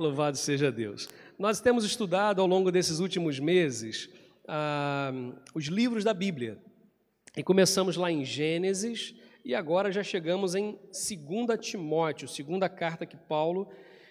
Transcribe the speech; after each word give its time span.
Louvado 0.00 0.38
seja 0.38 0.72
Deus. 0.72 1.10
Nós 1.38 1.60
temos 1.60 1.84
estudado 1.84 2.40
ao 2.40 2.46
longo 2.46 2.72
desses 2.72 3.00
últimos 3.00 3.38
meses 3.38 4.08
ah, 4.48 5.12
os 5.54 5.66
livros 5.66 6.02
da 6.02 6.14
Bíblia. 6.14 6.56
E 7.36 7.42
começamos 7.42 7.98
lá 7.98 8.10
em 8.10 8.24
Gênesis 8.24 9.14
e 9.44 9.54
agora 9.54 9.92
já 9.92 10.02
chegamos 10.02 10.54
em 10.54 10.72
2 10.72 11.60
Timóteo, 11.60 12.26
segunda 12.26 12.66
carta 12.66 13.04
que 13.04 13.14
Paulo 13.14 13.68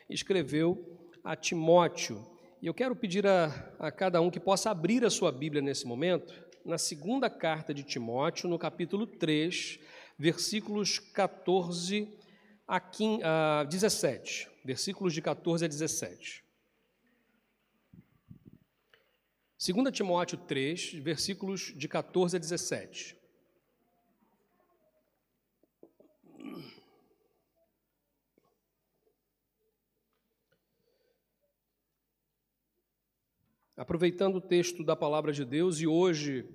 escreveu 0.08 1.10
a 1.24 1.36
Timóteo. 1.36 2.24
E 2.62 2.68
eu 2.68 2.74
quero 2.76 2.96
pedir 2.96 3.26
a, 3.26 3.48
a 3.80 3.92
cada 3.92 4.22
um 4.22 4.30
que 4.30 4.40
possa 4.40 4.70
abrir 4.70 5.04
a 5.04 5.10
sua 5.10 5.32
Bíblia 5.32 5.60
nesse 5.60 5.88
momento, 5.88 6.32
na 6.64 6.78
segunda 6.78 7.32
carta 7.32 7.74
de 7.74 7.82
Timóteo, 7.82 8.48
no 8.48 8.60
capítulo 8.60 9.08
3, 9.08 9.80
versículos 10.20 11.00
14 11.00 12.08
a 12.68 12.80
15, 12.80 13.24
a 13.24 13.64
17 13.64 14.49
versículos 14.64 15.14
de 15.14 15.22
14 15.22 15.66
a 15.66 15.68
17. 15.68 16.44
2 19.58 19.92
Timóteo 19.92 20.38
3, 20.38 20.94
versículos 20.94 21.74
de 21.76 21.88
14 21.88 22.38
a 22.38 22.40
17. 22.40 23.20
Aproveitando 33.76 34.36
o 34.36 34.42
texto 34.42 34.84
da 34.84 34.96
palavra 34.96 35.32
de 35.32 35.46
Deus, 35.46 35.80
e 35.80 35.88
hoje 35.88 36.46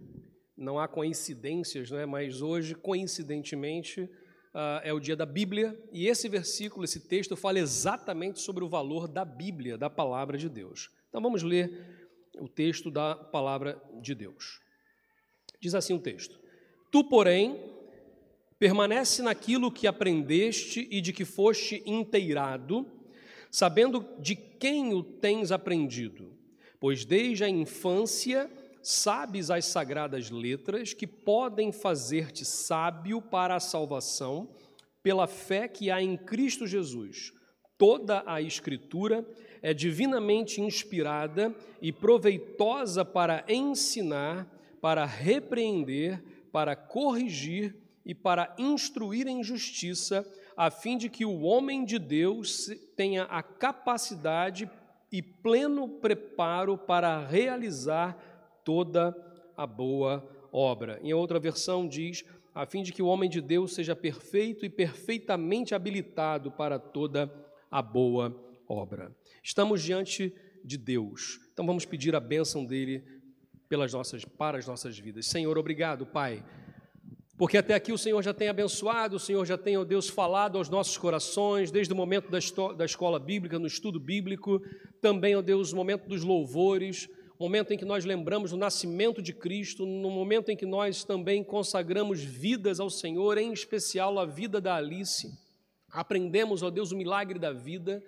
não 0.56 0.78
há 0.78 0.86
coincidências, 0.86 1.90
né, 1.90 2.06
mas 2.06 2.42
hoje, 2.42 2.74
coincidentemente, 2.74 4.10
uh, 4.54 4.80
é 4.82 4.92
o 4.92 5.00
dia 5.00 5.16
da 5.16 5.26
Bíblia, 5.26 5.78
e 5.92 6.06
esse 6.06 6.28
versículo, 6.28 6.84
esse 6.84 7.00
texto, 7.00 7.36
fala 7.36 7.58
exatamente 7.58 8.40
sobre 8.40 8.62
o 8.62 8.68
valor 8.68 9.08
da 9.08 9.24
Bíblia, 9.24 9.76
da 9.76 9.90
palavra 9.90 10.38
de 10.38 10.48
Deus. 10.48 10.90
Então 11.08 11.20
vamos 11.20 11.42
ler 11.42 12.30
o 12.38 12.48
texto 12.48 12.90
da 12.90 13.14
palavra 13.14 13.80
de 14.00 14.14
Deus. 14.14 14.60
Diz 15.60 15.74
assim 15.74 15.94
o 15.94 16.00
texto: 16.00 16.38
Tu, 16.90 17.04
porém, 17.04 17.60
permanece 18.58 19.22
naquilo 19.22 19.72
que 19.72 19.86
aprendeste 19.86 20.86
e 20.90 21.00
de 21.00 21.12
que 21.12 21.24
foste 21.24 21.82
inteirado, 21.84 22.86
sabendo 23.50 24.06
de 24.20 24.36
quem 24.36 24.94
o 24.94 25.02
tens 25.02 25.50
aprendido, 25.50 26.36
pois 26.80 27.04
desde 27.04 27.44
a 27.44 27.48
infância 27.48 28.50
sabes 28.84 29.50
as 29.50 29.64
sagradas 29.64 30.30
letras 30.30 30.92
que 30.92 31.06
podem 31.06 31.72
fazer-te 31.72 32.44
sábio 32.44 33.20
para 33.20 33.56
a 33.56 33.60
salvação 33.60 34.48
pela 35.02 35.26
fé 35.26 35.66
que 35.66 35.90
há 35.90 36.02
em 36.02 36.16
Cristo 36.16 36.66
Jesus. 36.66 37.32
Toda 37.76 38.22
a 38.26 38.40
Escritura 38.40 39.26
é 39.60 39.74
divinamente 39.74 40.60
inspirada 40.60 41.54
e 41.80 41.90
proveitosa 41.90 43.04
para 43.04 43.44
ensinar, 43.48 44.46
para 44.80 45.04
repreender, 45.04 46.22
para 46.52 46.76
corrigir 46.76 47.74
e 48.04 48.14
para 48.14 48.54
instruir 48.58 49.26
em 49.26 49.42
justiça, 49.42 50.30
a 50.56 50.70
fim 50.70 50.96
de 50.96 51.08
que 51.08 51.24
o 51.24 51.40
homem 51.40 51.84
de 51.84 51.98
Deus 51.98 52.70
tenha 52.94 53.24
a 53.24 53.42
capacidade 53.42 54.70
e 55.10 55.22
pleno 55.22 55.88
preparo 55.88 56.76
para 56.76 57.24
realizar 57.26 58.33
toda 58.64 59.14
a 59.56 59.66
boa 59.66 60.26
obra. 60.52 60.98
Em 61.02 61.12
outra 61.12 61.38
versão 61.38 61.86
diz: 61.86 62.24
a 62.54 62.64
fim 62.64 62.82
de 62.82 62.92
que 62.92 63.02
o 63.02 63.06
homem 63.06 63.28
de 63.28 63.40
Deus 63.40 63.74
seja 63.74 63.96
perfeito 63.96 64.64
e 64.64 64.70
perfeitamente 64.70 65.74
habilitado 65.74 66.50
para 66.50 66.78
toda 66.78 67.32
a 67.70 67.82
boa 67.82 68.34
obra. 68.68 69.14
Estamos 69.42 69.82
diante 69.82 70.32
de 70.64 70.78
Deus. 70.78 71.40
Então 71.52 71.66
vamos 71.66 71.84
pedir 71.84 72.14
a 72.14 72.20
bênção 72.20 72.64
dele 72.64 73.04
pelas 73.68 73.92
nossas 73.92 74.24
para 74.24 74.58
as 74.58 74.66
nossas 74.66 74.98
vidas. 74.98 75.26
Senhor, 75.26 75.58
obrigado, 75.58 76.06
Pai. 76.06 76.44
Porque 77.36 77.58
até 77.58 77.74
aqui 77.74 77.92
o 77.92 77.98
Senhor 77.98 78.22
já 78.22 78.32
tem 78.32 78.48
abençoado, 78.48 79.16
o 79.16 79.20
Senhor 79.20 79.44
já 79.44 79.58
tem, 79.58 79.76
ó 79.76 79.82
Deus, 79.82 80.08
falado 80.08 80.56
aos 80.56 80.68
nossos 80.68 80.96
corações, 80.96 81.72
desde 81.72 81.92
o 81.92 81.96
momento 81.96 82.30
da, 82.30 82.38
da 82.76 82.84
escola 82.84 83.18
bíblica, 83.18 83.58
no 83.58 83.66
estudo 83.66 83.98
bíblico, 83.98 84.62
também, 85.00 85.34
ó 85.34 85.42
Deus, 85.42 85.72
o 85.72 85.76
momento 85.76 86.08
dos 86.08 86.22
louvores, 86.22 87.08
momento 87.38 87.72
em 87.72 87.78
que 87.78 87.84
nós 87.84 88.04
lembramos 88.04 88.52
do 88.52 88.56
nascimento 88.56 89.20
de 89.20 89.32
Cristo, 89.32 89.84
no 89.84 90.10
momento 90.10 90.50
em 90.50 90.56
que 90.56 90.66
nós 90.66 91.04
também 91.04 91.42
consagramos 91.42 92.22
vidas 92.22 92.78
ao 92.78 92.88
Senhor, 92.88 93.38
em 93.38 93.52
especial 93.52 94.18
a 94.18 94.24
vida 94.24 94.60
da 94.60 94.76
Alice. 94.76 95.32
Aprendemos, 95.90 96.62
ó 96.62 96.70
Deus, 96.70 96.92
o 96.92 96.96
milagre 96.96 97.38
da 97.38 97.52
vida. 97.52 98.02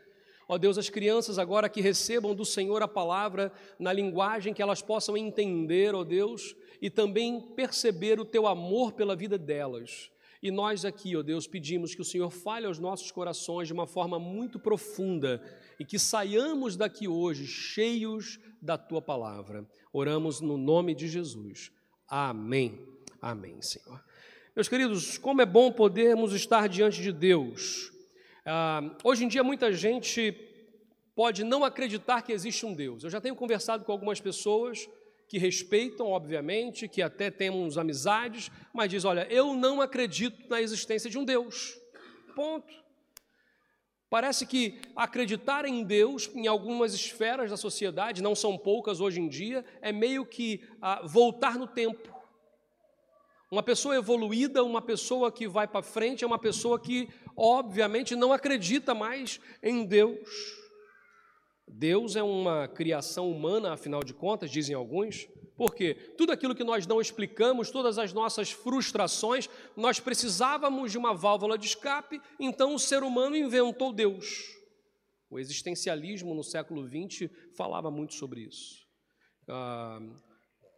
Ó 0.49 0.57
Deus, 0.57 0.79
as 0.79 0.89
crianças 0.89 1.39
agora 1.39 1.69
que 1.69 1.81
recebam 1.81 2.35
do 2.35 2.45
Senhor 2.45 2.83
a 2.83 2.89
palavra 2.89 3.53
na 3.79 3.93
linguagem 3.93 4.55
que 4.55 4.63
elas 4.63 4.81
possam 4.81 5.17
entender, 5.17 5.95
ó 5.95 6.05
Deus, 6.05 6.55
e 6.81 6.89
também 6.89 7.41
perceber 7.41 8.21
o 8.21 8.25
teu 8.25 8.47
amor 8.47 8.93
pela 8.93 9.17
vida 9.17 9.37
delas. 9.37 10.11
E 10.43 10.51
nós 10.51 10.85
aqui, 10.85 11.17
ó 11.17 11.23
Deus, 11.23 11.47
pedimos 11.47 11.95
que 11.95 12.01
o 12.01 12.05
Senhor 12.05 12.31
fale 12.31 12.67
aos 12.67 12.79
nossos 12.79 13.11
corações 13.11 13.69
de 13.69 13.75
uma 13.75 13.87
forma 13.87 14.19
muito 14.19 14.59
profunda 14.59 15.43
e 15.79 15.85
que 15.85 15.99
saiamos 15.99 16.77
daqui 16.77 17.09
hoje 17.09 17.47
cheios 17.47 18.39
da 18.61 18.77
tua 18.77 19.01
palavra. 19.01 19.67
Oramos 19.93 20.41
no 20.41 20.57
nome 20.57 20.95
de 20.95 21.09
Jesus. 21.09 21.71
Amém. 22.09 22.87
Amém, 23.21 23.61
Senhor. 23.63 24.03
Meus 24.55 24.69
queridos, 24.69 25.19
como 25.19 25.43
é 25.43 25.47
bom 25.47 25.71
podermos 25.73 26.33
estar 26.33 26.69
diante 26.69 27.03
de 27.03 27.13
Deus. 27.13 27.93
Ah, 28.45 28.97
hoje 29.05 29.25
em 29.25 29.29
dia, 29.29 29.43
muita 29.43 29.73
gente 29.73 30.35
pode 31.15 31.45
não 31.45 31.65
acreditar 31.65 32.23
que 32.23 32.33
existe 32.33 32.65
um 32.65 32.75
Deus. 32.75 33.03
Eu 33.03 33.11
já 33.11 33.21
tenho 33.21 33.35
conversado 33.35 33.85
com 33.85 33.93
algumas 33.93 34.21
pessoas 34.21 34.89
que 35.29 35.39
respeitam, 35.39 36.09
obviamente, 36.09 36.89
que 36.89 37.03
até 37.03 37.31
temos 37.31 37.77
amizades, 37.77 38.51
mas 38.73 38.91
diz: 38.91 39.05
olha, 39.05 39.27
eu 39.31 39.55
não 39.55 39.81
acredito 39.81 40.49
na 40.49 40.61
existência 40.61 41.11
de 41.11 41.19
um 41.19 41.25
Deus. 41.25 41.77
Ponto. 42.35 42.87
Parece 44.09 44.47
que 44.47 44.81
acreditar 44.95 45.65
em 45.65 45.83
Deus, 45.83 46.31
em 46.33 46.47
algumas 46.47 46.95
esferas 46.95 47.51
da 47.51 47.57
sociedade, 47.57 48.23
não 48.23 48.37
são 48.37 48.57
poucas 48.57 49.01
hoje 49.01 49.21
em 49.21 49.29
dia, 49.29 49.65
é 49.83 49.91
meio 49.91 50.25
que 50.25 50.63
ah, 50.81 51.03
voltar 51.05 51.59
no 51.59 51.67
tempo. 51.67 52.15
Uma 53.51 53.63
pessoa 53.63 53.97
evoluída, 53.97 54.63
uma 54.63 54.81
pessoa 54.81 55.31
que 55.33 55.49
vai 55.49 55.67
para 55.67 55.83
frente, 55.83 56.23
é 56.23 56.27
uma 56.27 56.39
pessoa 56.39 56.81
que, 56.81 57.09
obviamente, 57.37 58.15
não 58.15 58.33
acredita 58.33 58.95
mais 58.95 59.41
em 59.63 59.85
Deus. 59.85 60.66
Deus 61.69 62.16
é 62.16 62.22
uma 62.22 62.69
criação 62.69 63.31
humana, 63.31 63.72
afinal 63.72 64.03
de 64.03 64.15
contas, 64.15 64.50
dizem 64.50 64.75
alguns, 64.75 65.28
porque 65.56 65.94
tudo 66.16 66.32
aquilo 66.32 66.54
que 66.54 66.62
nós 66.62 66.87
não 66.87 67.00
explicamos, 67.00 67.71
todas 67.71 67.99
as 67.99 68.12
nossas 68.12 68.50
frustrações, 68.53 69.49
nós 69.77 69.99
precisávamos 69.99 70.93
de 70.93 70.99
uma 70.99 71.15
válvula 71.15 71.59
de 71.59 71.66
escape, 71.66 72.21
então 72.38 72.75
o 72.75 72.78
ser 72.78 73.03
humano 73.03 73.37
inventou 73.37 73.93
Deus. 73.93 74.54
O 75.28 75.38
existencialismo 75.38 76.34
no 76.34 76.44
século 76.44 76.87
XX 76.87 77.31
falava 77.56 77.91
muito 77.91 78.15
sobre 78.15 78.43
isso. 78.43 78.87
Ah, 79.48 79.98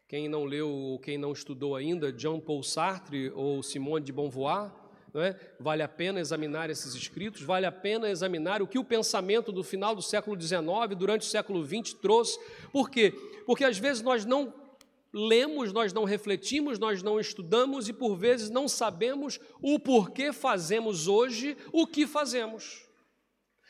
quem 0.08 0.26
não 0.26 0.44
leu 0.44 0.70
ou 0.70 0.98
quem 0.98 1.18
não 1.18 1.32
estudou 1.32 1.76
ainda, 1.76 2.16
Jean 2.16 2.40
Paul 2.40 2.62
Sartre 2.62 3.30
ou 3.30 3.62
Simone 3.62 4.04
de 4.04 4.12
Beauvoir, 4.12 4.72
é? 5.14 5.34
vale 5.58 5.82
a 5.82 5.88
pena 5.88 6.20
examinar 6.20 6.70
esses 6.70 6.94
escritos, 6.94 7.42
vale 7.42 7.66
a 7.66 7.72
pena 7.72 8.08
examinar 8.10 8.60
o 8.60 8.66
que 8.66 8.78
o 8.78 8.84
pensamento 8.84 9.50
do 9.50 9.64
final 9.64 9.94
do 9.94 10.02
século 10.02 10.40
XIX, 10.40 10.62
durante 10.96 11.22
o 11.22 11.30
século 11.30 11.64
XX, 11.64 11.94
trouxe. 11.94 12.38
Por 12.72 12.90
quê? 12.90 13.12
Porque 13.46 13.64
às 13.64 13.78
vezes 13.78 14.02
nós 14.02 14.24
não 14.24 14.52
lemos, 15.12 15.72
nós 15.72 15.92
não 15.92 16.04
refletimos, 16.04 16.78
nós 16.78 17.02
não 17.02 17.18
estudamos 17.18 17.88
e 17.88 17.92
por 17.92 18.16
vezes 18.16 18.50
não 18.50 18.68
sabemos 18.68 19.40
o 19.60 19.78
porquê 19.78 20.32
fazemos 20.32 21.08
hoje 21.08 21.56
o 21.72 21.86
que 21.86 22.06
fazemos. 22.06 22.86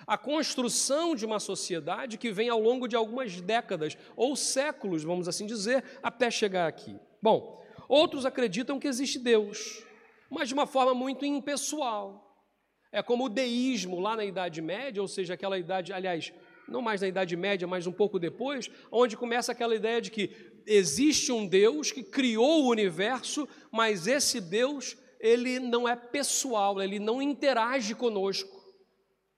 A 0.07 0.17
construção 0.17 1.15
de 1.15 1.27
uma 1.27 1.39
sociedade 1.39 2.17
que 2.17 2.33
vem 2.33 2.49
ao 2.49 2.61
longo 2.61 2.89
de 2.89 2.97
algumas 2.97 3.41
décadas 3.41 3.97
ou 4.17 4.35
séculos, 4.35 5.05
vamos 5.05 5.29
assim 5.29 5.47
dizer, 5.47 5.85
até 6.03 6.31
chegar 6.31 6.67
aqui. 6.67 6.97
Bom, 7.23 7.63
outros 7.89 8.25
acreditam 8.25 8.79
que 8.79 8.89
existe 8.89 9.19
Deus, 9.19 9.85
mas 10.31 10.49
de 10.49 10.55
uma 10.55 10.67
forma 10.67 10.95
muito 10.95 11.25
impessoal. 11.25 12.25
É 12.91 13.03
como 13.03 13.27
o 13.27 13.29
deísmo 13.29 14.01
lá 14.01 14.17
na 14.17 14.25
Idade 14.25 14.63
Média, 14.63 15.03
ou 15.03 15.09
seja, 15.09 15.35
aquela 15.35 15.59
idade, 15.59 15.93
aliás, 15.93 16.33
não 16.67 16.83
mais 16.83 17.01
na 17.01 17.09
Idade 17.09 17.37
Média, 17.37 17.67
mas 17.67 17.87
um 17.87 17.93
pouco 17.93 18.19
depois, 18.19 18.71
onde 18.91 19.17
começa 19.17 19.53
aquela 19.53 19.75
ideia 19.75 20.01
de 20.01 20.11
que 20.11 20.31
existe 20.67 21.33
um 21.33 21.47
Deus 21.47 21.91
que 21.91 22.03
criou 22.03 22.65
o 22.65 22.71
universo, 22.71 23.49
mas 23.71 24.07
esse 24.07 24.41
Deus, 24.41 24.97
ele 25.21 25.59
não 25.59 25.89
é 25.89 25.97
pessoal, 25.97 26.81
ele 26.81 26.99
não 26.99 27.21
interage 27.23 27.95
conosco. 27.95 28.59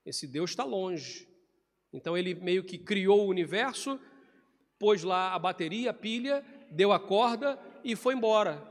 Esse 0.05 0.27
Deus 0.27 0.51
está 0.51 0.63
longe. 0.63 1.27
Então 1.93 2.17
ele 2.17 2.33
meio 2.35 2.63
que 2.63 2.77
criou 2.77 3.25
o 3.25 3.29
universo, 3.29 3.99
pôs 4.79 5.03
lá 5.03 5.33
a 5.33 5.39
bateria, 5.39 5.91
a 5.91 5.93
pilha, 5.93 6.43
deu 6.69 6.91
a 6.91 6.99
corda 6.99 7.59
e 7.83 7.95
foi 7.95 8.13
embora. 8.13 8.70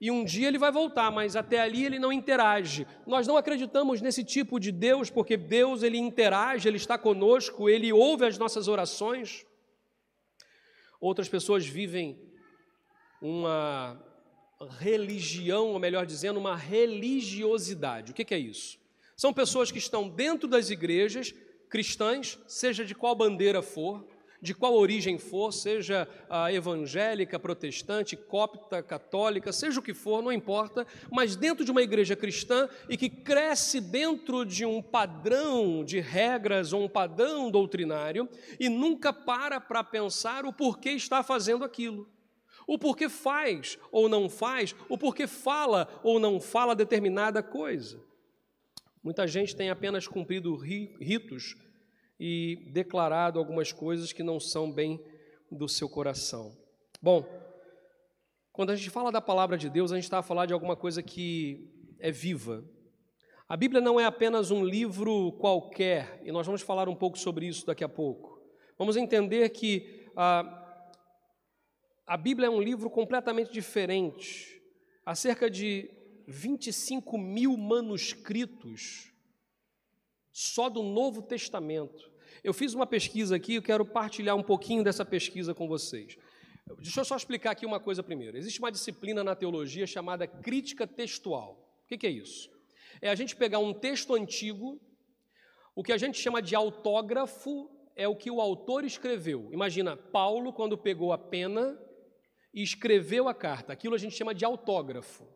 E 0.00 0.10
um 0.10 0.24
dia 0.24 0.48
ele 0.48 0.58
vai 0.58 0.70
voltar, 0.70 1.10
mas 1.10 1.36
até 1.36 1.60
ali 1.60 1.84
ele 1.84 1.98
não 1.98 2.12
interage. 2.12 2.86
Nós 3.06 3.26
não 3.26 3.36
acreditamos 3.36 4.02
nesse 4.02 4.22
tipo 4.22 4.60
de 4.60 4.70
Deus, 4.70 5.08
porque 5.08 5.36
Deus 5.36 5.82
ele 5.82 5.96
interage, 5.96 6.68
ele 6.68 6.76
está 6.76 6.98
conosco, 6.98 7.68
ele 7.68 7.92
ouve 7.92 8.26
as 8.26 8.36
nossas 8.36 8.68
orações. 8.68 9.46
Outras 11.00 11.28
pessoas 11.28 11.66
vivem 11.66 12.20
uma 13.22 13.98
religião, 14.78 15.68
ou 15.68 15.78
melhor 15.78 16.04
dizendo, 16.04 16.38
uma 16.38 16.56
religiosidade. 16.56 18.12
O 18.12 18.14
que 18.14 18.34
é 18.34 18.38
isso? 18.38 18.78
São 19.16 19.32
pessoas 19.32 19.70
que 19.70 19.78
estão 19.78 20.08
dentro 20.08 20.46
das 20.46 20.68
igrejas 20.68 21.34
cristãs, 21.70 22.38
seja 22.46 22.84
de 22.84 22.94
qual 22.94 23.14
bandeira 23.14 23.62
for, 23.62 24.06
de 24.40 24.54
qual 24.54 24.74
origem 24.74 25.18
for, 25.18 25.52
seja 25.52 26.08
a 26.28 26.52
evangélica, 26.52 27.38
protestante, 27.38 28.16
copta, 28.16 28.82
católica, 28.82 29.52
seja 29.52 29.80
o 29.80 29.82
que 29.82 29.94
for, 29.94 30.22
não 30.22 30.32
importa, 30.32 30.86
mas 31.10 31.36
dentro 31.36 31.64
de 31.64 31.70
uma 31.70 31.82
igreja 31.82 32.16
cristã 32.16 32.68
e 32.88 32.96
que 32.96 33.08
cresce 33.08 33.80
dentro 33.80 34.44
de 34.44 34.64
um 34.64 34.82
padrão 34.82 35.84
de 35.84 36.00
regras 36.00 36.72
ou 36.72 36.84
um 36.84 36.88
padrão 36.88 37.50
doutrinário 37.50 38.28
e 38.58 38.68
nunca 38.68 39.12
para 39.12 39.60
para 39.60 39.82
pensar 39.84 40.44
o 40.44 40.52
porquê 40.52 40.90
está 40.90 41.22
fazendo 41.22 41.64
aquilo. 41.64 42.08
O 42.66 42.78
porquê 42.78 43.08
faz 43.08 43.78
ou 43.92 44.08
não 44.08 44.28
faz, 44.28 44.74
o 44.88 44.98
porquê 44.98 45.26
fala 45.26 45.88
ou 46.02 46.18
não 46.18 46.40
fala 46.40 46.74
determinada 46.74 47.42
coisa. 47.42 48.04
Muita 49.02 49.24
gente 49.24 49.54
tem 49.54 49.70
apenas 49.70 50.08
cumprido 50.08 50.56
ritos 50.56 51.54
e 52.18 52.70
declarado 52.72 53.38
algumas 53.38 53.72
coisas 53.72 54.12
que 54.12 54.22
não 54.22 54.40
são 54.40 54.70
bem 54.70 55.02
do 55.50 55.68
seu 55.68 55.88
coração. 55.88 56.56
Bom, 57.00 57.24
quando 58.52 58.70
a 58.70 58.76
gente 58.76 58.90
fala 58.90 59.12
da 59.12 59.20
palavra 59.20 59.58
de 59.58 59.68
Deus, 59.68 59.92
a 59.92 59.96
gente 59.96 60.04
está 60.04 60.18
a 60.18 60.22
falar 60.22 60.46
de 60.46 60.52
alguma 60.52 60.74
coisa 60.74 61.02
que 61.02 61.70
é 61.98 62.10
viva. 62.10 62.64
A 63.48 63.56
Bíblia 63.56 63.80
não 63.80 64.00
é 64.00 64.04
apenas 64.04 64.50
um 64.50 64.64
livro 64.64 65.32
qualquer, 65.32 66.20
e 66.24 66.32
nós 66.32 66.46
vamos 66.46 66.62
falar 66.62 66.88
um 66.88 66.96
pouco 66.96 67.18
sobre 67.18 67.46
isso 67.46 67.66
daqui 67.66 67.84
a 67.84 67.88
pouco. 67.88 68.40
Vamos 68.78 68.96
entender 68.96 69.50
que 69.50 70.10
a, 70.16 70.90
a 72.06 72.16
Bíblia 72.16 72.48
é 72.48 72.50
um 72.50 72.60
livro 72.60 72.90
completamente 72.90 73.52
diferente. 73.52 74.60
Há 75.04 75.14
cerca 75.14 75.48
de 75.48 75.90
25 76.26 77.16
mil 77.16 77.56
manuscritos 77.56 79.12
só 80.36 80.68
do 80.68 80.82
Novo 80.82 81.22
Testamento. 81.22 82.12
Eu 82.44 82.52
fiz 82.52 82.74
uma 82.74 82.86
pesquisa 82.86 83.36
aqui, 83.36 83.54
eu 83.54 83.62
quero 83.62 83.86
partilhar 83.86 84.36
um 84.36 84.42
pouquinho 84.42 84.84
dessa 84.84 85.02
pesquisa 85.02 85.54
com 85.54 85.66
vocês. 85.66 86.18
Deixa 86.78 87.00
eu 87.00 87.06
só 87.06 87.16
explicar 87.16 87.52
aqui 87.52 87.64
uma 87.64 87.80
coisa 87.80 88.02
primeiro. 88.02 88.36
Existe 88.36 88.58
uma 88.58 88.70
disciplina 88.70 89.24
na 89.24 89.34
teologia 89.34 89.86
chamada 89.86 90.26
crítica 90.26 90.86
textual. 90.86 91.66
O 91.82 91.96
que 91.96 92.06
é 92.06 92.10
isso? 92.10 92.50
É 93.00 93.08
a 93.08 93.14
gente 93.14 93.34
pegar 93.34 93.60
um 93.60 93.72
texto 93.72 94.14
antigo, 94.14 94.78
o 95.74 95.82
que 95.82 95.90
a 95.90 95.96
gente 95.96 96.20
chama 96.20 96.42
de 96.42 96.54
autógrafo 96.54 97.70
é 97.94 98.06
o 98.06 98.14
que 98.14 98.30
o 98.30 98.38
autor 98.38 98.84
escreveu. 98.84 99.48
Imagina, 99.54 99.96
Paulo, 99.96 100.52
quando 100.52 100.76
pegou 100.76 101.14
a 101.14 101.18
pena 101.18 101.80
e 102.52 102.62
escreveu 102.62 103.26
a 103.26 103.32
carta, 103.32 103.72
aquilo 103.72 103.94
a 103.94 103.98
gente 103.98 104.14
chama 104.14 104.34
de 104.34 104.44
autógrafo. 104.44 105.26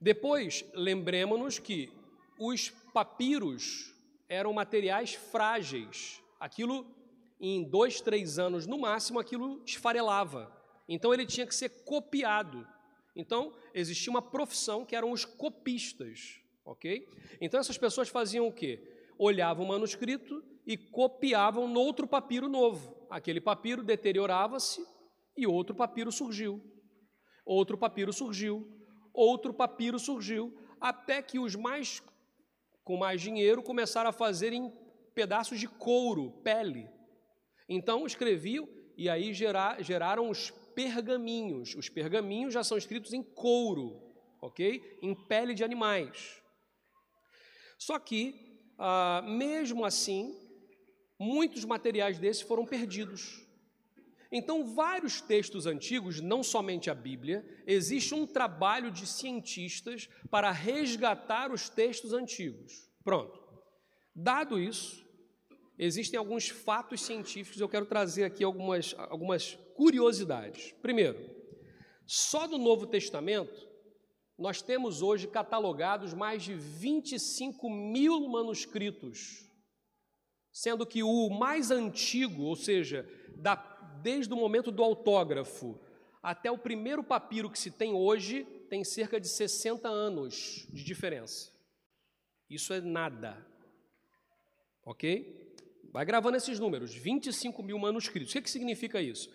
Depois, 0.00 0.64
lembremos-nos 0.72 1.58
que 1.58 1.90
os 2.38 2.72
papiros 2.98 3.94
eram 4.28 4.52
materiais 4.52 5.14
frágeis. 5.14 6.20
Aquilo, 6.40 6.84
em 7.40 7.62
dois, 7.62 8.00
três 8.00 8.40
anos 8.40 8.66
no 8.66 8.76
máximo, 8.76 9.20
aquilo 9.20 9.62
esfarelava. 9.64 10.52
Então 10.88 11.14
ele 11.14 11.24
tinha 11.24 11.46
que 11.46 11.54
ser 11.54 11.68
copiado. 11.84 12.66
Então 13.14 13.54
existia 13.72 14.10
uma 14.10 14.20
profissão 14.20 14.84
que 14.84 14.96
eram 14.96 15.12
os 15.12 15.24
copistas, 15.24 16.40
ok? 16.64 17.08
Então 17.40 17.60
essas 17.60 17.78
pessoas 17.78 18.08
faziam 18.08 18.48
o 18.48 18.52
quê? 18.52 18.82
Olhavam 19.16 19.64
o 19.64 19.68
manuscrito 19.68 20.42
e 20.66 20.76
copiavam 20.76 21.68
no 21.68 21.78
outro 21.78 22.04
papiro 22.04 22.48
novo. 22.48 23.06
Aquele 23.08 23.40
papiro 23.40 23.84
deteriorava-se 23.84 24.84
e 25.36 25.46
outro 25.46 25.72
papiro 25.72 26.10
surgiu. 26.10 26.60
Outro 27.44 27.78
papiro 27.78 28.12
surgiu. 28.12 28.68
Outro 29.14 29.54
papiro 29.54 30.00
surgiu. 30.00 30.52
Até 30.80 31.22
que 31.22 31.38
os 31.38 31.54
mais 31.54 32.02
com 32.88 32.96
mais 32.96 33.20
dinheiro, 33.20 33.62
começaram 33.62 34.08
a 34.08 34.14
fazer 34.14 34.50
em 34.50 34.72
pedaços 35.14 35.60
de 35.60 35.68
couro, 35.68 36.40
pele. 36.42 36.88
Então 37.68 38.06
escreviam 38.06 38.66
e 38.96 39.10
aí 39.10 39.34
gerar, 39.34 39.82
geraram 39.82 40.30
os 40.30 40.50
pergaminhos. 40.74 41.74
Os 41.74 41.90
pergaminhos 41.90 42.54
já 42.54 42.64
são 42.64 42.78
escritos 42.78 43.12
em 43.12 43.22
couro, 43.22 44.00
ok? 44.40 44.82
Em 45.02 45.14
pele 45.14 45.52
de 45.52 45.62
animais. 45.62 46.42
Só 47.78 47.98
que, 47.98 48.34
ah, 48.78 49.22
mesmo 49.22 49.84
assim, 49.84 50.34
muitos 51.20 51.66
materiais 51.66 52.18
desses 52.18 52.40
foram 52.42 52.64
perdidos. 52.64 53.46
Então, 54.30 54.74
vários 54.74 55.20
textos 55.20 55.66
antigos, 55.66 56.20
não 56.20 56.42
somente 56.42 56.90
a 56.90 56.94
Bíblia, 56.94 57.44
existe 57.66 58.14
um 58.14 58.26
trabalho 58.26 58.90
de 58.90 59.06
cientistas 59.06 60.08
para 60.30 60.50
resgatar 60.50 61.50
os 61.50 61.68
textos 61.68 62.12
antigos. 62.12 62.90
Pronto. 63.02 63.42
Dado 64.14 64.60
isso, 64.60 65.06
existem 65.78 66.18
alguns 66.18 66.48
fatos 66.48 67.00
científicos, 67.00 67.60
eu 67.60 67.68
quero 67.68 67.86
trazer 67.86 68.24
aqui 68.24 68.44
algumas, 68.44 68.94
algumas 68.98 69.54
curiosidades. 69.74 70.72
Primeiro, 70.82 71.18
só 72.04 72.46
do 72.46 72.58
Novo 72.58 72.86
Testamento, 72.86 73.66
nós 74.38 74.60
temos 74.60 75.02
hoje 75.02 75.26
catalogados 75.26 76.12
mais 76.12 76.42
de 76.42 76.54
25 76.54 77.70
mil 77.70 78.28
manuscritos, 78.28 79.48
sendo 80.52 80.84
que 80.84 81.02
o 81.02 81.30
mais 81.30 81.70
antigo, 81.70 82.42
ou 82.42 82.56
seja, 82.56 83.08
da 83.36 83.56
desde 84.02 84.32
o 84.32 84.36
momento 84.36 84.70
do 84.70 84.82
autógrafo 84.82 85.78
até 86.22 86.50
o 86.50 86.58
primeiro 86.58 87.02
papiro 87.02 87.50
que 87.50 87.58
se 87.58 87.70
tem 87.70 87.92
hoje, 87.92 88.44
tem 88.68 88.84
cerca 88.84 89.20
de 89.20 89.28
60 89.28 89.88
anos 89.88 90.66
de 90.70 90.84
diferença. 90.84 91.52
Isso 92.50 92.72
é 92.72 92.80
nada. 92.80 93.46
Ok? 94.84 95.54
Vai 95.92 96.04
gravando 96.04 96.36
esses 96.36 96.58
números: 96.58 96.94
25 96.94 97.62
mil 97.62 97.78
manuscritos. 97.78 98.30
O 98.30 98.32
que, 98.34 98.42
que 98.42 98.50
significa 98.50 99.00
isso? 99.00 99.30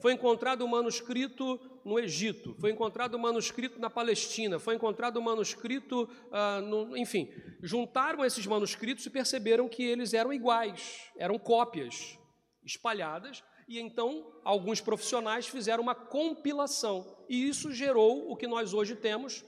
Foi 0.00 0.12
encontrado 0.12 0.64
um 0.64 0.68
manuscrito 0.68 1.60
no 1.84 1.98
Egito, 1.98 2.54
foi 2.60 2.70
encontrado 2.70 3.16
um 3.16 3.20
manuscrito 3.20 3.80
na 3.80 3.90
Palestina, 3.90 4.58
foi 4.58 4.76
encontrado 4.76 5.18
um 5.18 5.22
manuscrito, 5.22 6.08
ah, 6.30 6.60
no, 6.60 6.96
enfim, 6.96 7.32
juntaram 7.62 8.24
esses 8.24 8.46
manuscritos 8.46 9.04
e 9.06 9.10
perceberam 9.10 9.68
que 9.68 9.82
eles 9.82 10.14
eram 10.14 10.32
iguais, 10.32 11.10
eram 11.16 11.36
cópias 11.36 12.16
espalhadas 12.64 13.42
e 13.68 13.78
então 13.78 14.32
alguns 14.42 14.80
profissionais 14.80 15.46
fizeram 15.46 15.82
uma 15.82 15.94
compilação, 15.94 17.18
e 17.28 17.46
isso 17.46 17.70
gerou 17.70 18.32
o 18.32 18.36
que 18.36 18.46
nós 18.46 18.72
hoje 18.72 18.96
temos, 18.96 19.44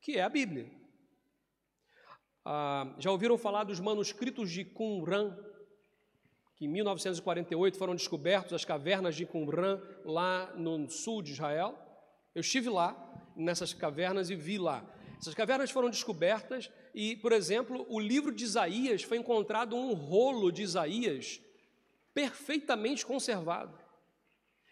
que 0.00 0.18
é 0.18 0.22
a 0.22 0.28
Bíblia. 0.28 0.70
Ah, 2.44 2.94
já 2.98 3.10
ouviram 3.10 3.38
falar 3.38 3.64
dos 3.64 3.80
manuscritos 3.80 4.50
de 4.50 4.64
Qumran, 4.64 5.34
que 6.56 6.66
em 6.66 6.68
1948 6.68 7.78
foram 7.78 7.94
descobertos 7.94 8.52
as 8.52 8.64
cavernas 8.64 9.16
de 9.16 9.24
Qumran, 9.24 9.80
lá 10.04 10.52
no 10.54 10.90
sul 10.90 11.22
de 11.22 11.32
Israel? 11.32 11.78
Eu 12.34 12.40
estive 12.40 12.68
lá, 12.68 12.94
nessas 13.34 13.72
cavernas, 13.72 14.28
e 14.28 14.36
vi 14.36 14.58
lá. 14.58 14.84
Essas 15.18 15.34
cavernas 15.34 15.70
foram 15.70 15.88
descobertas 15.88 16.68
e, 16.92 17.16
por 17.16 17.32
exemplo, 17.32 17.86
o 17.88 18.00
livro 18.00 18.34
de 18.34 18.42
Isaías 18.44 19.02
foi 19.04 19.18
encontrado 19.18 19.76
um 19.76 19.94
rolo 19.94 20.50
de 20.50 20.62
Isaías 20.62 21.40
perfeitamente 22.14 23.04
conservado. 23.04 23.78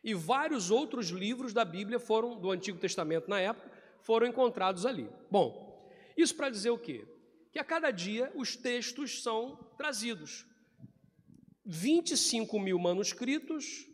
E 0.02 0.14
vários 0.14 0.70
outros 0.70 1.08
livros 1.08 1.52
da 1.52 1.64
Bíblia 1.64 1.98
foram, 1.98 2.38
do 2.38 2.50
Antigo 2.50 2.78
Testamento 2.78 3.28
na 3.28 3.38
época, 3.38 3.70
foram 4.00 4.26
encontrados 4.26 4.86
ali. 4.86 5.08
Bom, 5.30 5.90
isso 6.16 6.34
para 6.34 6.50
dizer 6.50 6.70
o 6.70 6.78
quê? 6.78 7.06
Que 7.52 7.58
a 7.58 7.64
cada 7.64 7.90
dia 7.90 8.32
os 8.34 8.56
textos 8.56 9.22
são 9.22 9.56
trazidos. 9.76 10.46
25 11.66 12.58
mil 12.58 12.78
manuscritos, 12.78 13.86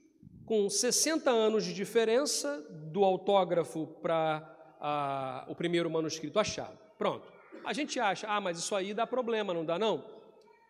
com 0.45 0.71
60 0.71 1.29
anos 1.29 1.65
de 1.65 1.75
diferença 1.75 2.61
do 2.93 3.05
autógrafo 3.05 3.87
para 4.01 5.45
o 5.49 5.55
primeiro 5.55 5.91
manuscrito 5.91 6.39
achado. 6.39 6.79
Pronto. 6.97 7.33
A 7.65 7.73
gente 7.73 7.99
acha, 7.99 8.29
ah, 8.29 8.41
mas 8.41 8.59
isso 8.59 8.75
aí 8.77 8.95
dá 8.95 9.07
problema, 9.07 9.53
não 9.53 9.65
dá 9.65 9.77
não? 9.77 10.05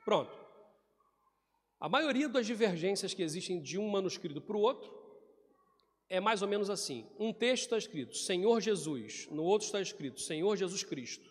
Pronto. 0.04 0.45
A 1.78 1.88
maioria 1.88 2.28
das 2.28 2.46
divergências 2.46 3.12
que 3.12 3.22
existem 3.22 3.60
de 3.60 3.78
um 3.78 3.88
manuscrito 3.88 4.40
para 4.40 4.56
o 4.56 4.60
outro 4.60 4.94
é 6.08 6.20
mais 6.20 6.42
ou 6.42 6.48
menos 6.48 6.70
assim: 6.70 7.06
um 7.18 7.32
texto 7.32 7.64
está 7.64 7.78
escrito 7.78 8.16
Senhor 8.16 8.60
Jesus, 8.60 9.28
no 9.30 9.42
outro 9.42 9.66
está 9.66 9.80
escrito 9.80 10.20
Senhor 10.20 10.56
Jesus 10.56 10.82
Cristo, 10.82 11.30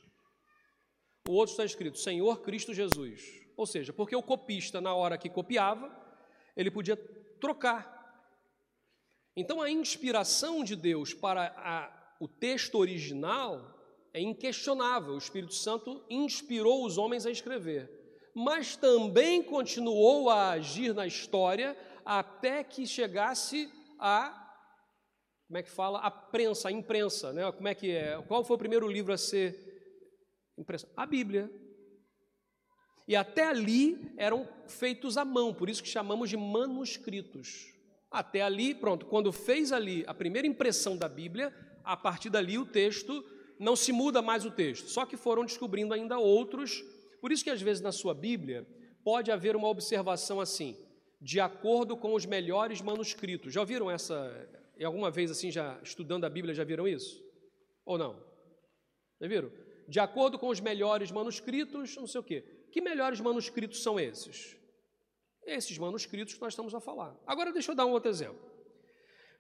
o 1.28 1.34
outro 1.34 1.52
está 1.52 1.66
escrito 1.66 1.98
Senhor 1.98 2.42
Cristo 2.42 2.74
Jesus. 2.74 3.44
Ou 3.58 3.66
seja, 3.66 3.94
porque 3.94 4.16
o 4.16 4.22
copista, 4.22 4.82
na 4.82 4.94
hora 4.94 5.18
que 5.18 5.30
copiava, 5.30 5.90
ele 6.58 6.70
podia 6.70 6.98
trocar. 7.40 7.96
Então, 9.34 9.62
a 9.62 9.70
inspiração 9.70 10.64
de 10.64 10.76
Deus 10.76 11.14
para 11.14 11.54
a 11.58 12.06
o 12.20 12.28
texto 12.28 12.76
original 12.76 13.74
é 14.14 14.22
inquestionável, 14.22 15.14
o 15.14 15.18
Espírito 15.18 15.54
Santo 15.54 16.04
inspirou 16.10 16.86
os 16.86 16.98
homens 16.98 17.26
a 17.26 17.32
escrever, 17.32 17.90
mas 18.36 18.76
também 18.76 19.42
continuou 19.42 20.30
a 20.30 20.52
agir 20.52 20.94
na 20.94 21.08
história 21.08 21.76
até 22.06 22.64
que 22.64 22.86
chegasse 22.86 23.72
a 23.98 24.42
como 25.48 25.60
é 25.60 25.64
que 25.64 25.70
fala? 25.70 26.00
A 26.00 26.10
prensa, 26.10 26.70
a 26.70 26.72
imprensa, 26.72 27.32
né? 27.32 27.52
Como 27.52 27.68
é 27.68 27.76
que 27.76 27.92
é? 27.92 28.20
Qual 28.28 28.44
foi 28.44 28.56
o 28.56 28.60
primeiro 28.60 28.88
livro 28.88 29.14
a 29.14 29.18
ser 29.18 29.56
impresso? 30.58 30.88
A 30.98 31.06
Bíblia. 31.06 31.52
E 33.08 33.16
até 33.16 33.44
ali 33.44 34.12
eram 34.18 34.50
feitos 34.68 35.18
à 35.18 35.24
mão, 35.24 35.54
por 35.54 35.70
isso 35.70 35.84
que 35.84 35.90
chamamos 35.90 36.32
de 36.32 36.36
manuscritos. 36.36 37.72
Até 38.10 38.42
ali, 38.42 38.74
pronto, 38.74 39.06
quando 39.06 39.32
fez 39.32 39.72
ali 39.72 40.04
a 40.08 40.16
primeira 40.16 40.48
impressão 40.48 40.98
da 40.98 41.08
Bíblia, 41.08 41.54
a 41.84 41.96
partir 41.96 42.32
dali 42.32 42.58
o 42.58 42.66
texto 42.66 43.24
não 43.60 43.76
se 43.76 43.92
muda 43.92 44.22
mais 44.22 44.46
o 44.46 44.52
texto, 44.52 44.90
só 44.90 45.06
que 45.06 45.16
foram 45.16 45.46
descobrindo 45.46 45.94
ainda 45.94 46.18
outros. 46.18 46.84
Por 47.26 47.32
isso 47.32 47.44
que 47.44 47.50
às 47.50 47.60
vezes 47.60 47.82
na 47.82 47.92
sua 47.92 48.14
Bíblia 48.14 48.68
pode 49.04 49.32
haver 49.32 49.56
uma 49.56 49.68
observação 49.68 50.40
assim, 50.40 50.78
de 51.20 51.40
acordo 51.40 51.98
com 51.98 52.14
os 52.14 52.24
melhores 52.24 52.82
manuscritos. 52.82 53.52
Já 53.52 53.62
ouviram 53.62 53.90
essa? 53.90 54.48
Alguma 54.84 55.10
vez 55.10 55.32
assim, 55.32 55.50
já 55.50 55.80
estudando 55.82 56.26
a 56.26 56.30
Bíblia, 56.30 56.54
já 56.54 56.64
viram 56.64 56.88
isso? 56.88 57.20
Ou 57.84 57.98
não? 57.98 58.24
Já 59.20 59.28
viram? 59.28 59.52
De 59.88 60.00
acordo 60.00 60.38
com 60.38 60.50
os 60.50 60.60
melhores 60.60 61.10
manuscritos, 61.10 61.96
não 61.96 62.06
sei 62.06 62.22
o 62.22 62.24
quê. 62.24 62.68
Que 62.72 62.80
melhores 62.80 63.20
manuscritos 63.20 63.82
são 63.82 64.00
esses? 64.00 64.56
Esses 65.48 65.80
manuscritos 65.80 66.36
que 66.36 66.42
nós 66.42 66.54
estamos 66.54 66.76
a 66.76 66.80
falar. 66.80 67.20
Agora 67.26 67.52
deixa 67.52 67.72
eu 67.72 67.76
dar 67.76 67.88
um 67.88 67.92
outro 67.92 68.12
exemplo. 68.12 68.40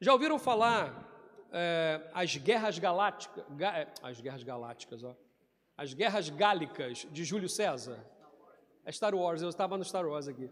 Já 0.01 0.11
ouviram 0.11 0.39
falar 0.39 1.47
é, 1.51 2.01
as 2.15 2.35
guerras 2.35 2.79
galácticas, 2.79 3.45
ga, 3.51 3.77
é, 3.77 3.93
as 4.01 4.19
guerras 4.19 4.41
galácticas, 4.41 5.03
ó, 5.03 5.15
as 5.77 5.94
guerras 5.94 6.29
gálicas 6.29 7.08
de 7.12 7.24
Júlio 7.24 7.50
César? 7.50 8.03
É 8.84 8.91
Star 8.91 9.15
Wars, 9.15 9.41
eu 9.41 9.50
estava 9.50 9.77
no 9.77 9.84
Star 9.84 10.08
Wars 10.08 10.27
aqui. 10.27 10.50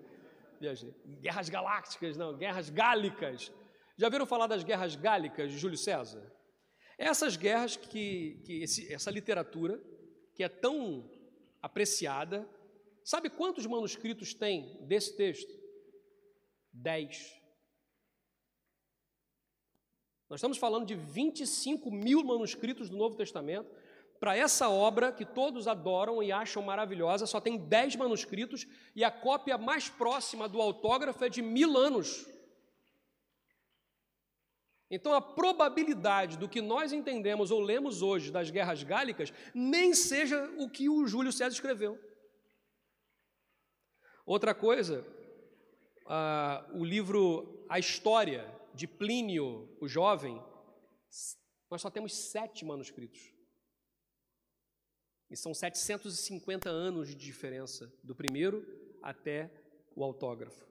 Viajei. 0.59 0.93
Guerras 1.21 1.49
galácticas, 1.49 2.17
não, 2.17 2.35
guerras 2.35 2.69
gálicas. 2.69 3.51
Já 3.97 4.09
viram 4.09 4.25
falar 4.25 4.47
das 4.47 4.63
guerras 4.63 4.95
gálicas 4.95 5.51
de 5.51 5.57
Júlio 5.57 5.77
César? 5.77 6.23
Essas 6.97 7.35
guerras 7.35 7.75
que, 7.75 8.41
que 8.43 8.63
esse, 8.63 8.91
essa 8.91 9.11
literatura, 9.11 9.79
que 10.33 10.43
é 10.43 10.49
tão 10.49 11.09
apreciada, 11.61 12.47
Sabe 13.03 13.29
quantos 13.29 13.65
manuscritos 13.65 14.33
tem 14.33 14.77
desse 14.85 15.15
texto? 15.17 15.51
Dez. 16.71 17.39
Nós 20.29 20.39
estamos 20.39 20.57
falando 20.57 20.85
de 20.85 20.95
25 20.95 21.91
mil 21.91 22.23
manuscritos 22.23 22.89
do 22.89 22.97
Novo 22.97 23.15
Testamento. 23.15 23.69
Para 24.23 24.37
essa 24.37 24.69
obra 24.69 25.11
que 25.11 25.25
todos 25.25 25.67
adoram 25.67 26.23
e 26.23 26.31
acham 26.31 26.63
maravilhosa, 26.63 27.27
só 27.27 27.41
tem 27.41 27.57
10 27.57 27.97
manuscritos 27.97 28.65
e 28.95 29.03
a 29.03 29.11
cópia 29.11 29.57
mais 29.57 29.89
próxima 29.89 30.47
do 30.47 30.61
autógrafo 30.61 31.25
é 31.25 31.27
de 31.27 31.41
mil 31.41 31.75
anos. 31.75 32.25
Então, 34.89 35.13
a 35.13 35.19
probabilidade 35.19 36.37
do 36.37 36.47
que 36.47 36.61
nós 36.61 36.93
entendemos 36.93 37.51
ou 37.51 37.59
lemos 37.59 38.01
hoje 38.01 38.31
das 38.31 38.49
guerras 38.49 38.81
gálicas 38.81 39.33
nem 39.53 39.93
seja 39.93 40.49
o 40.57 40.69
que 40.69 40.87
o 40.87 41.05
Júlio 41.05 41.33
César 41.33 41.55
escreveu. 41.55 41.99
Outra 44.25 44.55
coisa, 44.55 45.05
uh, 46.05 46.79
o 46.79 46.85
livro 46.85 47.65
A 47.67 47.77
História 47.77 48.49
de 48.73 48.87
Plínio, 48.87 49.67
o 49.81 49.87
jovem, 49.89 50.41
nós 51.69 51.81
só 51.81 51.89
temos 51.89 52.15
sete 52.31 52.63
manuscritos. 52.63 53.32
E 55.33 55.35
são 55.35 55.51
750 55.51 56.69
anos 56.69 57.07
de 57.07 57.15
diferença 57.15 57.91
do 58.03 58.13
primeiro 58.13 58.63
até 59.01 59.49
o 59.95 60.03
autógrafo. 60.03 60.63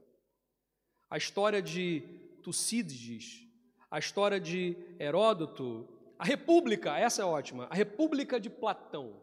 A 1.10 1.16
história 1.16 1.60
de 1.60 2.04
Tucídides, 2.44 3.44
a 3.90 3.98
história 3.98 4.38
de 4.38 4.76
Heródoto, 5.00 5.88
a 6.16 6.24
República, 6.24 6.96
essa 6.96 7.22
é 7.22 7.24
ótima, 7.24 7.66
a 7.72 7.74
República 7.74 8.38
de 8.38 8.48
Platão. 8.48 9.20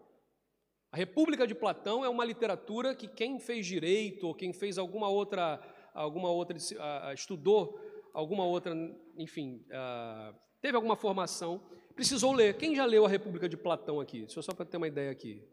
A 0.91 0.98
República 0.98 1.48
de 1.48 1.55
Platão 1.55 2.03
é 2.03 2.10
uma 2.10 2.25
literatura 2.25 2.93
que 2.93 3.08
quem 3.08 3.39
fez 3.39 3.65
direito 3.65 4.27
ou 4.27 4.36
quem 4.36 4.51
fez 4.51 4.77
alguma 4.77 5.08
outra, 5.08 5.62
alguma 5.93 6.29
outra 6.29 6.58
uh, 6.58 7.13
estudou 7.13 7.79
alguma 8.13 8.43
outra, 8.43 8.75
enfim, 9.15 9.65
uh, 9.69 10.36
teve 10.60 10.75
alguma 10.75 10.98
formação, 10.98 11.63
precisou 12.00 12.32
ler. 12.32 12.56
Quem 12.56 12.74
já 12.74 12.86
leu 12.86 13.06
a 13.06 13.10
República 13.10 13.50
de 13.50 13.58
Platão 13.58 14.00
aqui? 14.00 14.25
Eu 14.34 14.41
só 14.41 14.53
para 14.53 14.65
ter 14.65 14.77
uma 14.77 14.88
ideia 14.88 15.12
aqui. 15.12 15.44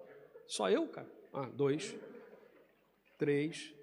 Só 0.46 0.70
eu, 0.70 0.86
cara? 0.86 1.10
Ah, 1.32 1.46
dois, 1.46 1.92
três, 3.18 3.74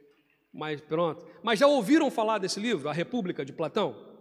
mas 0.53 0.79
pronto. 0.79 1.27
Mas 1.43 1.60
já 1.60 1.67
ouviram 1.67 2.10
falar 2.10 2.38
desse 2.38 2.62
livro, 2.62 2.88
A 2.88 2.93
República 2.93 3.43
de 3.43 3.51
Platão? 3.51 4.15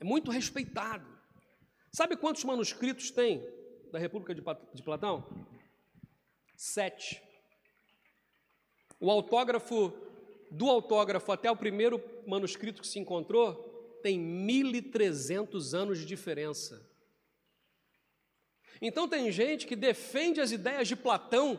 É 0.00 0.04
muito 0.04 0.30
respeitado. 0.30 1.06
Sabe 1.92 2.16
quantos 2.16 2.42
manuscritos 2.42 3.10
tem 3.10 3.46
da 3.92 3.98
República 3.98 4.34
de 4.34 4.82
Platão? 4.82 5.26
Sete. 6.56 7.22
O 8.98 9.10
autógrafo, 9.10 9.92
do 10.50 10.70
autógrafo 10.70 11.30
até 11.32 11.50
o 11.50 11.56
primeiro 11.56 12.02
manuscrito 12.26 12.80
que 12.80 12.88
se 12.88 12.98
encontrou, 12.98 13.98
tem 14.02 14.18
1.300 14.18 15.74
anos 15.74 15.98
de 15.98 16.06
diferença. 16.06 16.88
Então 18.80 19.08
tem 19.08 19.30
gente 19.32 19.66
que 19.66 19.76
defende 19.76 20.40
as 20.40 20.52
ideias 20.52 20.86
de 20.86 20.96
Platão, 20.96 21.58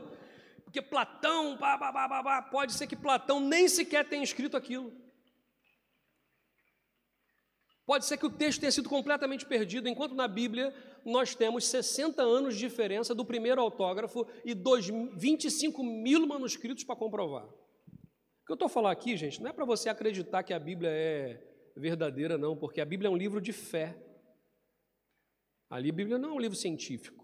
porque 0.63 0.81
Platão, 0.81 1.57
bah, 1.57 1.77
bah, 1.77 1.91
bah, 1.91 2.41
pode 2.43 2.73
ser 2.73 2.87
que 2.87 2.95
Platão 2.95 3.39
nem 3.39 3.67
sequer 3.67 4.07
tenha 4.07 4.23
escrito 4.23 4.55
aquilo. 4.55 4.93
Pode 7.89 8.05
ser 8.05 8.17
que 8.17 8.25
o 8.27 8.29
texto 8.29 8.59
tenha 8.59 8.71
sido 8.71 8.87
completamente 8.87 9.47
perdido, 9.47 9.89
enquanto 9.89 10.13
na 10.13 10.27
Bíblia 10.27 10.71
nós 11.03 11.33
temos 11.33 11.65
60 11.65 12.21
anos 12.21 12.53
de 12.53 12.59
diferença 12.59 13.15
do 13.15 13.25
primeiro 13.25 13.59
autógrafo 13.59 14.27
e 14.45 14.53
dois, 14.53 14.87
25 15.15 15.83
mil 15.83 16.27
manuscritos 16.27 16.83
para 16.83 16.95
comprovar. 16.95 17.45
O 17.45 18.45
que 18.45 18.51
eu 18.51 18.53
estou 18.53 18.69
falar 18.69 18.91
aqui, 18.91 19.17
gente, 19.17 19.41
não 19.41 19.49
é 19.49 19.53
para 19.53 19.65
você 19.65 19.89
acreditar 19.89 20.43
que 20.43 20.53
a 20.53 20.59
Bíblia 20.59 20.91
é 20.91 21.41
verdadeira, 21.75 22.37
não, 22.37 22.55
porque 22.55 22.79
a 22.79 22.85
Bíblia 22.85 23.07
é 23.07 23.11
um 23.11 23.17
livro 23.17 23.41
de 23.41 23.51
fé. 23.51 23.97
Ali 25.69 25.89
a 25.89 25.93
Bíblia 25.93 26.17
não 26.17 26.29
é 26.29 26.33
um 26.33 26.39
livro 26.39 26.57
científico. 26.57 27.19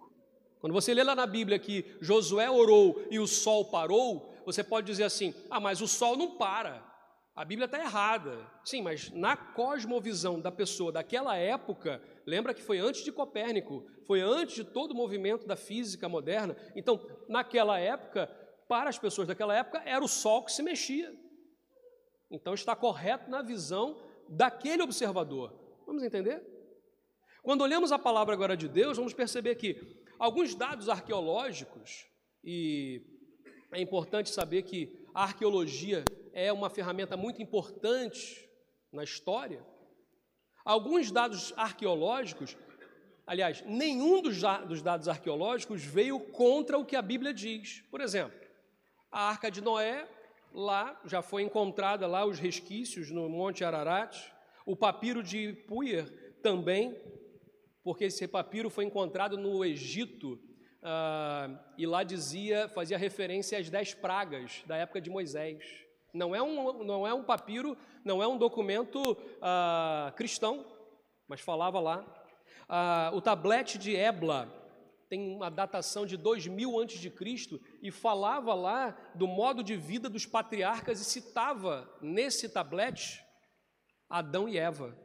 Quando 0.60 0.74
você 0.74 0.94
lê 0.94 1.04
lá 1.04 1.16
na 1.16 1.26
Bíblia 1.26 1.60
que 1.60 1.86
Josué 2.02 2.50
orou 2.50 3.04
e 3.10 3.20
o 3.20 3.28
sol 3.28 3.66
parou, 3.66 4.34
você 4.46 4.64
pode 4.64 4.88
dizer 4.88 5.04
assim: 5.04 5.34
ah, 5.50 5.60
mas 5.60 5.82
o 5.82 5.88
sol 5.88 6.16
não 6.16 6.38
para. 6.38 6.84
A 7.36 7.44
Bíblia 7.44 7.66
está 7.66 7.78
errada. 7.78 8.50
Sim, 8.64 8.82
mas 8.82 9.12
na 9.12 9.36
cosmovisão 9.36 10.40
da 10.40 10.52
pessoa 10.52 10.92
daquela 10.92 11.36
época, 11.36 12.02
lembra 12.26 12.54
que 12.54 12.62
foi 12.62 12.80
antes 12.80 13.04
de 13.04 13.12
Copérnico, 13.12 13.86
foi 14.08 14.22
antes 14.22 14.56
de 14.56 14.64
todo 14.64 14.92
o 14.92 14.96
movimento 14.96 15.46
da 15.46 15.58
física 15.58 16.08
moderna. 16.08 16.56
Então, 16.76 17.06
naquela 17.28 17.78
época, 17.78 18.28
para 18.70 18.90
as 18.90 18.98
pessoas 18.98 19.28
daquela 19.28 19.54
época, 19.54 19.82
era 19.86 20.04
o 20.04 20.08
sol 20.08 20.46
que 20.46 20.52
se 20.52 20.64
mexia. 20.64 21.14
Então, 22.32 22.54
está 22.54 22.74
correto 22.74 23.30
na 23.30 23.42
visão 23.42 24.02
daquele 24.30 24.82
observador. 24.82 25.54
Vamos 25.86 26.04
entender? 26.04 26.55
Quando 27.46 27.62
olhamos 27.62 27.92
a 27.92 28.00
palavra 28.00 28.34
agora 28.34 28.58
de 28.58 28.68
Deus, 28.68 28.98
vamos 28.98 29.14
perceber 29.14 29.54
que 29.54 29.80
alguns 30.18 30.56
dados 30.56 30.90
arqueológicos, 30.90 32.08
e 32.44 33.04
é 33.72 33.80
importante 33.80 34.32
saber 34.32 34.64
que 34.64 35.06
a 35.14 35.26
arqueologia 35.26 36.04
é 36.34 36.52
uma 36.52 36.72
ferramenta 36.72 37.16
muito 37.16 37.44
importante 37.44 38.50
na 38.92 39.04
história. 39.04 39.64
Alguns 40.66 41.12
dados 41.12 41.54
arqueológicos, 41.56 42.58
aliás, 43.28 43.64
nenhum 43.68 44.24
dos, 44.24 44.42
dos 44.68 44.82
dados 44.82 45.08
arqueológicos 45.08 45.86
veio 45.86 46.20
contra 46.20 46.80
o 46.80 46.86
que 46.86 46.96
a 46.96 47.02
Bíblia 47.04 47.32
diz. 47.32 47.84
Por 47.92 48.02
exemplo, 48.02 48.40
a 49.12 49.30
Arca 49.30 49.52
de 49.52 49.62
Noé, 49.62 50.10
lá 50.52 51.00
já 51.06 51.22
foi 51.22 51.44
encontrada 51.44 52.08
lá 52.08 52.26
os 52.26 52.40
resquícios 52.40 53.12
no 53.12 53.30
Monte 53.30 53.64
Ararat. 53.64 54.34
O 54.66 54.76
papiro 54.76 55.22
de 55.22 55.54
Puyer 55.68 56.40
também, 56.42 57.00
porque 57.86 58.06
esse 58.06 58.28
papiro 58.28 58.70
foi 58.70 58.84
encontrado 58.84 59.38
no 59.38 59.64
Egito 59.64 60.38
Uh, 60.86 61.58
e 61.80 61.88
lá 61.88 62.04
dizia, 62.04 62.70
fazia 62.70 62.96
referência 62.96 63.58
às 63.58 63.72
dez 63.72 63.96
pragas 63.96 64.62
da 64.68 64.78
época 64.78 65.02
de 65.02 65.10
Moisés. 65.10 65.64
Não 66.14 66.36
é 66.36 66.44
um, 66.44 66.84
não 66.84 67.08
é 67.08 67.12
um 67.12 67.24
papiro, 67.24 67.76
não 68.04 68.22
é 68.22 68.28
um 68.28 68.38
documento 68.38 69.02
uh, 69.02 70.14
cristão, 70.16 70.64
mas 71.28 71.42
falava 71.42 71.80
lá. 71.80 72.06
Uh, 72.70 73.18
o 73.18 73.20
tablete 73.20 73.80
de 73.80 73.96
Ebla 73.96 74.48
tem 75.10 75.36
uma 75.36 75.50
datação 75.50 76.06
de 76.06 76.18
2000 76.18 76.80
antes 76.80 77.00
de 77.00 77.10
Cristo 77.10 77.60
e 77.82 77.90
falava 77.90 78.54
lá 78.54 78.96
do 79.16 79.28
modo 79.28 79.64
de 79.64 79.76
vida 79.76 80.08
dos 80.08 80.28
patriarcas 80.28 81.02
e 81.02 81.04
citava 81.04 81.92
nesse 82.00 82.48
tablete 82.48 83.26
Adão 84.08 84.48
e 84.48 84.56
Eva 84.56 84.96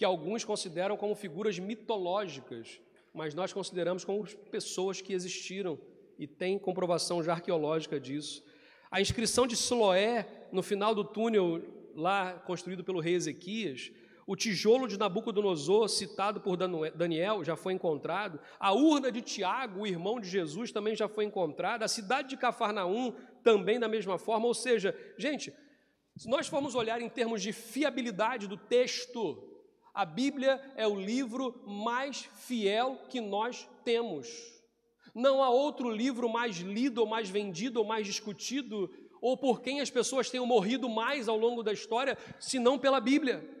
que 0.00 0.04
alguns 0.06 0.46
consideram 0.46 0.96
como 0.96 1.14
figuras 1.14 1.58
mitológicas, 1.58 2.80
mas 3.12 3.34
nós 3.34 3.52
consideramos 3.52 4.02
como 4.02 4.26
pessoas 4.50 5.02
que 5.02 5.12
existiram 5.12 5.78
e 6.18 6.26
tem 6.26 6.58
comprovação 6.58 7.22
já 7.22 7.32
arqueológica 7.32 8.00
disso. 8.00 8.42
A 8.90 8.98
inscrição 8.98 9.46
de 9.46 9.58
Siloé 9.58 10.26
no 10.50 10.62
final 10.62 10.94
do 10.94 11.04
túnel 11.04 11.62
lá 11.94 12.32
construído 12.32 12.82
pelo 12.82 12.98
rei 12.98 13.12
Ezequias, 13.12 13.92
o 14.26 14.34
tijolo 14.34 14.88
de 14.88 14.98
Nabucodonosor, 14.98 15.86
citado 15.90 16.40
por 16.40 16.56
Daniel, 16.56 17.44
já 17.44 17.54
foi 17.54 17.74
encontrado. 17.74 18.40
A 18.58 18.72
urna 18.72 19.12
de 19.12 19.20
Tiago, 19.20 19.82
o 19.82 19.86
irmão 19.86 20.18
de 20.18 20.30
Jesus, 20.30 20.72
também 20.72 20.96
já 20.96 21.08
foi 21.08 21.26
encontrada. 21.26 21.84
A 21.84 21.88
cidade 21.88 22.30
de 22.30 22.38
Cafarnaum, 22.38 23.12
também 23.42 23.78
da 23.78 23.86
mesma 23.86 24.16
forma. 24.16 24.46
Ou 24.46 24.54
seja, 24.54 24.98
gente, 25.18 25.52
se 26.16 26.26
nós 26.26 26.48
formos 26.48 26.74
olhar 26.74 27.02
em 27.02 27.08
termos 27.10 27.42
de 27.42 27.52
fiabilidade 27.52 28.48
do 28.48 28.56
texto, 28.56 29.49
a 29.94 30.04
Bíblia 30.04 30.60
é 30.76 30.86
o 30.86 30.98
livro 30.98 31.62
mais 31.66 32.28
fiel 32.46 32.98
que 33.08 33.20
nós 33.20 33.68
temos. 33.84 34.28
Não 35.14 35.42
há 35.42 35.50
outro 35.50 35.90
livro 35.90 36.28
mais 36.28 36.58
lido, 36.58 37.00
ou 37.00 37.06
mais 37.06 37.28
vendido, 37.28 37.80
ou 37.80 37.84
mais 37.84 38.06
discutido, 38.06 38.90
ou 39.20 39.36
por 39.36 39.60
quem 39.60 39.80
as 39.80 39.90
pessoas 39.90 40.30
tenham 40.30 40.46
morrido 40.46 40.88
mais 40.88 41.28
ao 41.28 41.36
longo 41.36 41.62
da 41.62 41.72
história, 41.72 42.16
senão 42.38 42.78
pela 42.78 43.00
Bíblia. 43.00 43.58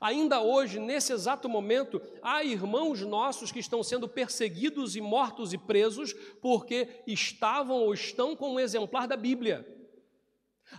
Ainda 0.00 0.40
hoje, 0.40 0.78
nesse 0.78 1.12
exato 1.12 1.48
momento, 1.48 2.00
há 2.22 2.42
irmãos 2.42 3.02
nossos 3.02 3.52
que 3.52 3.58
estão 3.58 3.82
sendo 3.82 4.08
perseguidos 4.08 4.96
e 4.96 5.00
mortos 5.00 5.52
e 5.52 5.58
presos 5.58 6.12
porque 6.40 7.02
estavam 7.06 7.76
ou 7.76 7.92
estão 7.92 8.34
com 8.34 8.54
um 8.54 8.60
exemplar 8.60 9.06
da 9.06 9.16
Bíblia. 9.16 9.73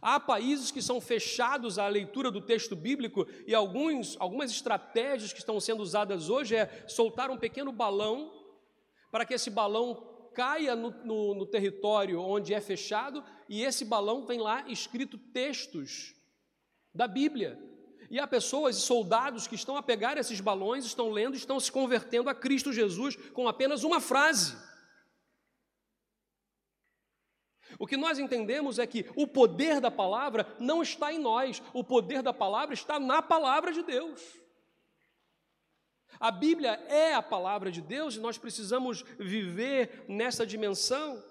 Há 0.02 0.20
países 0.20 0.72
que 0.72 0.82
são 0.82 1.00
fechados 1.00 1.80
à 1.80 1.88
leitura 1.88 2.32
do 2.32 2.42
texto 2.42 2.76
bíblico 2.76 3.28
e 3.48 3.54
alguns, 3.54 4.16
algumas 4.20 4.52
estratégias 4.52 5.32
que 5.32 5.40
estão 5.40 5.60
sendo 5.60 5.82
usadas 5.82 6.30
hoje 6.30 6.56
é 6.56 6.86
soltar 6.88 7.30
um 7.30 7.38
pequeno 7.38 7.72
balão 7.72 8.32
para 9.12 9.26
que 9.26 9.34
esse 9.34 9.50
balão 9.50 10.30
caia 10.34 10.76
no, 10.76 10.92
no, 11.06 11.36
no 11.36 11.46
território 11.46 12.20
onde 12.20 12.54
é 12.54 12.60
fechado 12.60 13.24
e 13.48 13.64
esse 13.64 13.86
balão 13.86 14.26
tem 14.26 14.40
lá 14.40 14.66
escrito 14.68 15.18
textos 15.18 16.14
da 16.94 17.08
Bíblia. 17.08 17.58
E 18.10 18.20
há 18.20 18.28
pessoas 18.28 18.78
e 18.78 18.82
soldados 18.82 19.48
que 19.48 19.56
estão 19.56 19.78
a 19.78 19.84
pegar 19.84 20.18
esses 20.18 20.40
balões, 20.40 20.86
estão 20.86 21.10
lendo, 21.10 21.36
estão 21.36 21.60
se 21.60 21.72
convertendo 21.72 22.30
a 22.30 22.36
Cristo 22.36 22.72
Jesus 22.72 23.16
com 23.34 23.48
apenas 23.48 23.84
uma 23.84 24.00
frase. 24.00 24.56
O 27.78 27.86
que 27.86 27.98
nós 27.98 28.20
entendemos 28.20 28.80
é 28.80 28.88
que 28.88 29.06
o 29.16 29.28
poder 29.28 29.80
da 29.82 29.92
palavra 29.92 30.48
não 30.60 30.82
está 30.82 31.12
em 31.12 31.20
nós, 31.20 31.62
o 31.74 31.84
poder 31.84 32.22
da 32.22 32.34
palavra 32.34 32.74
está 32.74 33.00
na 33.00 33.22
palavra 33.22 33.72
de 33.72 33.84
Deus. 33.84 34.22
A 36.20 36.32
Bíblia 36.32 36.72
é 36.88 37.14
a 37.14 37.22
palavra 37.22 37.72
de 37.72 37.82
Deus 37.82 38.16
e 38.16 38.20
nós 38.20 38.38
precisamos 38.38 39.04
viver 39.20 40.06
nessa 40.08 40.46
dimensão. 40.46 41.22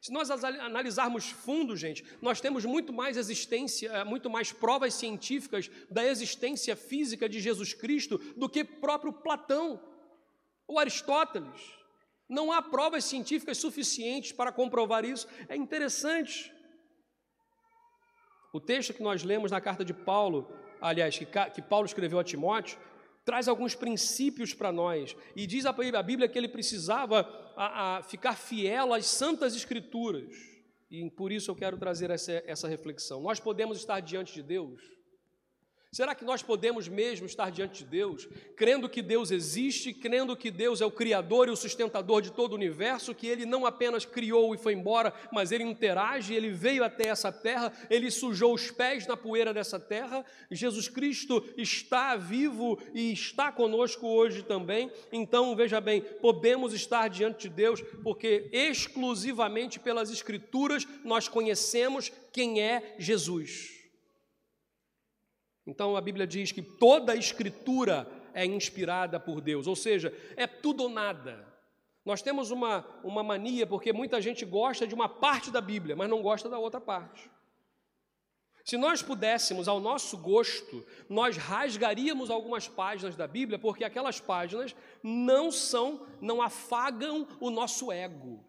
Se 0.00 0.12
nós 0.12 0.30
analisarmos 0.30 1.30
fundo, 1.30 1.74
gente, 1.74 2.04
nós 2.20 2.38
temos 2.38 2.66
muito 2.66 2.92
mais 2.92 3.16
existência, 3.16 3.88
eh, 3.88 4.04
muito 4.04 4.28
mais 4.28 4.52
provas 4.52 4.92
científicas 4.92 5.70
da 5.90 6.04
existência 6.04 6.76
física 6.76 7.26
de 7.26 7.40
Jesus 7.40 7.72
Cristo 7.72 8.18
do 8.36 8.46
que 8.46 8.62
próprio 8.62 9.14
Platão 9.14 9.80
ou 10.66 10.78
Aristóteles. 10.78 11.83
Não 12.28 12.50
há 12.50 12.62
provas 12.62 13.04
científicas 13.04 13.58
suficientes 13.58 14.32
para 14.32 14.52
comprovar 14.52 15.04
isso. 15.04 15.26
É 15.48 15.56
interessante. 15.56 16.52
O 18.52 18.60
texto 18.60 18.94
que 18.94 19.02
nós 19.02 19.22
lemos 19.22 19.50
na 19.50 19.60
carta 19.60 19.84
de 19.84 19.92
Paulo, 19.92 20.48
aliás, 20.80 21.18
que, 21.18 21.26
que 21.26 21.62
Paulo 21.62 21.86
escreveu 21.86 22.18
a 22.18 22.24
Timóteo, 22.24 22.78
traz 23.24 23.48
alguns 23.48 23.74
princípios 23.74 24.54
para 24.54 24.70
nós 24.70 25.16
e 25.34 25.46
diz 25.46 25.66
a 25.66 25.72
Bíblia 25.72 26.28
que 26.28 26.38
ele 26.38 26.48
precisava 26.48 27.22
a, 27.56 27.96
a 27.96 28.02
ficar 28.02 28.36
fiel 28.36 28.92
às 28.92 29.06
santas 29.06 29.56
escrituras. 29.56 30.34
E 30.90 31.10
por 31.10 31.32
isso 31.32 31.50
eu 31.50 31.56
quero 31.56 31.76
trazer 31.76 32.10
essa, 32.10 32.42
essa 32.46 32.68
reflexão. 32.68 33.20
Nós 33.20 33.40
podemos 33.40 33.78
estar 33.78 34.00
diante 34.00 34.32
de 34.34 34.42
Deus 34.42 34.80
Será 35.94 36.12
que 36.12 36.24
nós 36.24 36.42
podemos 36.42 36.88
mesmo 36.88 37.24
estar 37.24 37.52
diante 37.52 37.84
de 37.84 37.88
Deus, 37.88 38.28
crendo 38.56 38.88
que 38.88 39.00
Deus 39.00 39.30
existe, 39.30 39.94
crendo 39.94 40.36
que 40.36 40.50
Deus 40.50 40.80
é 40.80 40.84
o 40.84 40.90
Criador 40.90 41.46
e 41.46 41.52
o 41.52 41.56
sustentador 41.56 42.20
de 42.20 42.32
todo 42.32 42.50
o 42.50 42.56
universo, 42.56 43.14
que 43.14 43.28
Ele 43.28 43.46
não 43.46 43.64
apenas 43.64 44.04
criou 44.04 44.52
e 44.52 44.58
foi 44.58 44.72
embora, 44.72 45.14
mas 45.32 45.52
Ele 45.52 45.62
interage, 45.62 46.34
Ele 46.34 46.50
veio 46.50 46.82
até 46.82 47.06
essa 47.06 47.30
terra, 47.30 47.72
Ele 47.88 48.10
sujou 48.10 48.52
os 48.52 48.72
pés 48.72 49.06
na 49.06 49.16
poeira 49.16 49.54
dessa 49.54 49.78
terra, 49.78 50.26
Jesus 50.50 50.88
Cristo 50.88 51.44
está 51.56 52.16
vivo 52.16 52.76
e 52.92 53.12
está 53.12 53.52
conosco 53.52 54.04
hoje 54.08 54.42
também. 54.42 54.90
Então, 55.12 55.54
veja 55.54 55.80
bem, 55.80 56.00
podemos 56.20 56.74
estar 56.74 57.06
diante 57.06 57.48
de 57.48 57.54
Deus, 57.54 57.80
porque 58.02 58.48
exclusivamente 58.52 59.78
pelas 59.78 60.10
Escrituras 60.10 60.88
nós 61.04 61.28
conhecemos 61.28 62.10
quem 62.32 62.60
é 62.60 62.96
Jesus. 62.98 63.73
Então 65.66 65.96
a 65.96 66.00
Bíblia 66.00 66.26
diz 66.26 66.52
que 66.52 66.62
toda 66.62 67.12
a 67.12 67.16
escritura 67.16 68.06
é 68.34 68.44
inspirada 68.44 69.18
por 69.18 69.40
Deus, 69.40 69.66
ou 69.66 69.76
seja, 69.76 70.12
é 70.36 70.46
tudo 70.46 70.84
ou 70.84 70.88
nada. 70.88 71.46
Nós 72.04 72.20
temos 72.20 72.50
uma, 72.50 72.84
uma 73.02 73.22
mania, 73.22 73.66
porque 73.66 73.92
muita 73.92 74.20
gente 74.20 74.44
gosta 74.44 74.86
de 74.86 74.94
uma 74.94 75.08
parte 75.08 75.50
da 75.50 75.60
Bíblia, 75.60 75.96
mas 75.96 76.10
não 76.10 76.20
gosta 76.20 76.48
da 76.48 76.58
outra 76.58 76.80
parte. 76.80 77.30
Se 78.64 78.78
nós 78.78 79.02
pudéssemos, 79.02 79.68
ao 79.68 79.78
nosso 79.78 80.16
gosto, 80.16 80.86
nós 81.08 81.36
rasgaríamos 81.36 82.30
algumas 82.30 82.66
páginas 82.66 83.14
da 83.14 83.26
Bíblia, 83.26 83.58
porque 83.58 83.84
aquelas 83.84 84.20
páginas 84.20 84.74
não 85.02 85.50
são, 85.50 86.06
não 86.20 86.40
afagam 86.40 87.26
o 87.40 87.50
nosso 87.50 87.92
ego. 87.92 88.42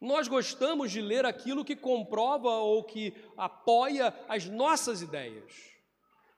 Nós 0.00 0.26
gostamos 0.26 0.90
de 0.90 1.00
ler 1.00 1.24
aquilo 1.24 1.64
que 1.64 1.76
comprova 1.76 2.50
ou 2.50 2.82
que 2.84 3.14
apoia 3.36 4.14
as 4.28 4.46
nossas 4.46 5.02
ideias. 5.02 5.71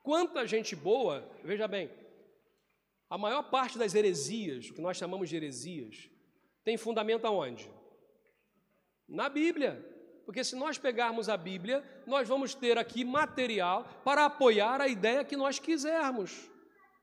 Quanta 0.05 0.47
gente 0.47 0.77
boa, 0.77 1.27
veja 1.43 1.67
bem, 1.67 1.91
a 3.09 3.17
maior 3.17 3.45
parte 3.45 3.79
das 3.79 3.95
heresias, 3.95 4.69
o 4.69 4.75
que 4.75 4.83
nós 4.83 4.99
chamamos 4.99 5.31
de 5.31 5.37
heresias, 5.37 6.11
tem 6.63 6.77
fundamento 6.77 7.25
aonde? 7.25 7.71
Na 9.09 9.31
Bíblia. 9.31 9.83
Porque 10.27 10.45
se 10.45 10.57
nós 10.57 10.77
pegarmos 10.77 11.31
a 11.31 11.39
Bíblia, 11.39 11.83
nós 12.07 12.29
vamos 12.29 12.55
ter 12.55 12.77
aqui 12.77 13.03
material 13.03 13.89
para 14.05 14.27
apoiar 14.27 14.79
a 14.79 14.89
ideia 14.89 15.25
que 15.25 15.39
nós 15.39 15.59
quisermos. 15.59 16.51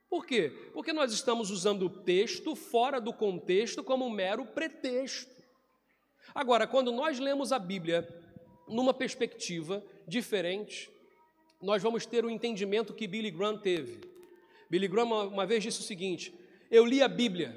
Por 0.07 0.23
quê? 0.23 0.69
Porque 0.71 0.93
nós 0.93 1.11
estamos 1.11 1.49
usando 1.49 1.87
o 1.87 2.03
texto 2.03 2.55
fora 2.55 3.01
do 3.01 3.11
contexto 3.11 3.83
como 3.83 4.05
um 4.05 4.11
mero 4.11 4.45
pretexto. 4.45 5.41
Agora, 6.35 6.67
quando 6.67 6.91
nós 6.91 7.17
lemos 7.17 7.51
a 7.51 7.57
Bíblia 7.57 8.07
numa 8.67 8.93
perspectiva 8.93 9.83
diferente, 10.07 10.87
nós 11.61 11.81
vamos 11.81 12.05
ter 12.05 12.25
o 12.25 12.29
entendimento 12.29 12.93
que 12.93 13.07
Billy 13.07 13.31
Graham 13.31 13.57
teve. 13.57 14.01
Billy 14.69 14.87
Graham 14.87 15.07
uma, 15.07 15.23
uma 15.23 15.45
vez 15.45 15.63
disse 15.63 15.79
o 15.79 15.83
seguinte: 15.83 16.33
Eu 16.69 16.85
li 16.85 17.01
a 17.01 17.07
Bíblia 17.07 17.55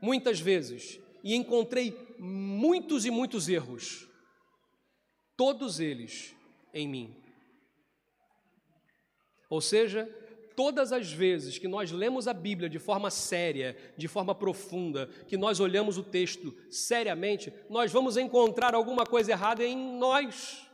muitas 0.00 0.40
vezes 0.40 1.00
e 1.22 1.34
encontrei 1.34 1.96
muitos 2.18 3.04
e 3.04 3.10
muitos 3.10 3.48
erros, 3.48 4.08
todos 5.36 5.80
eles 5.80 6.34
em 6.72 6.86
mim. 6.86 7.16
Ou 9.48 9.60
seja, 9.60 10.08
todas 10.56 10.92
as 10.92 11.12
vezes 11.12 11.58
que 11.58 11.68
nós 11.68 11.92
lemos 11.92 12.26
a 12.26 12.32
Bíblia 12.32 12.68
de 12.68 12.78
forma 12.78 13.10
séria, 13.10 13.76
de 13.96 14.08
forma 14.08 14.34
profunda, 14.34 15.08
que 15.28 15.36
nós 15.36 15.60
olhamos 15.60 15.98
o 15.98 16.02
texto 16.02 16.56
seriamente, 16.70 17.52
nós 17.68 17.92
vamos 17.92 18.16
encontrar 18.16 18.74
alguma 18.74 19.04
coisa 19.04 19.32
errada 19.32 19.64
em 19.64 19.76
nós. 19.98 20.65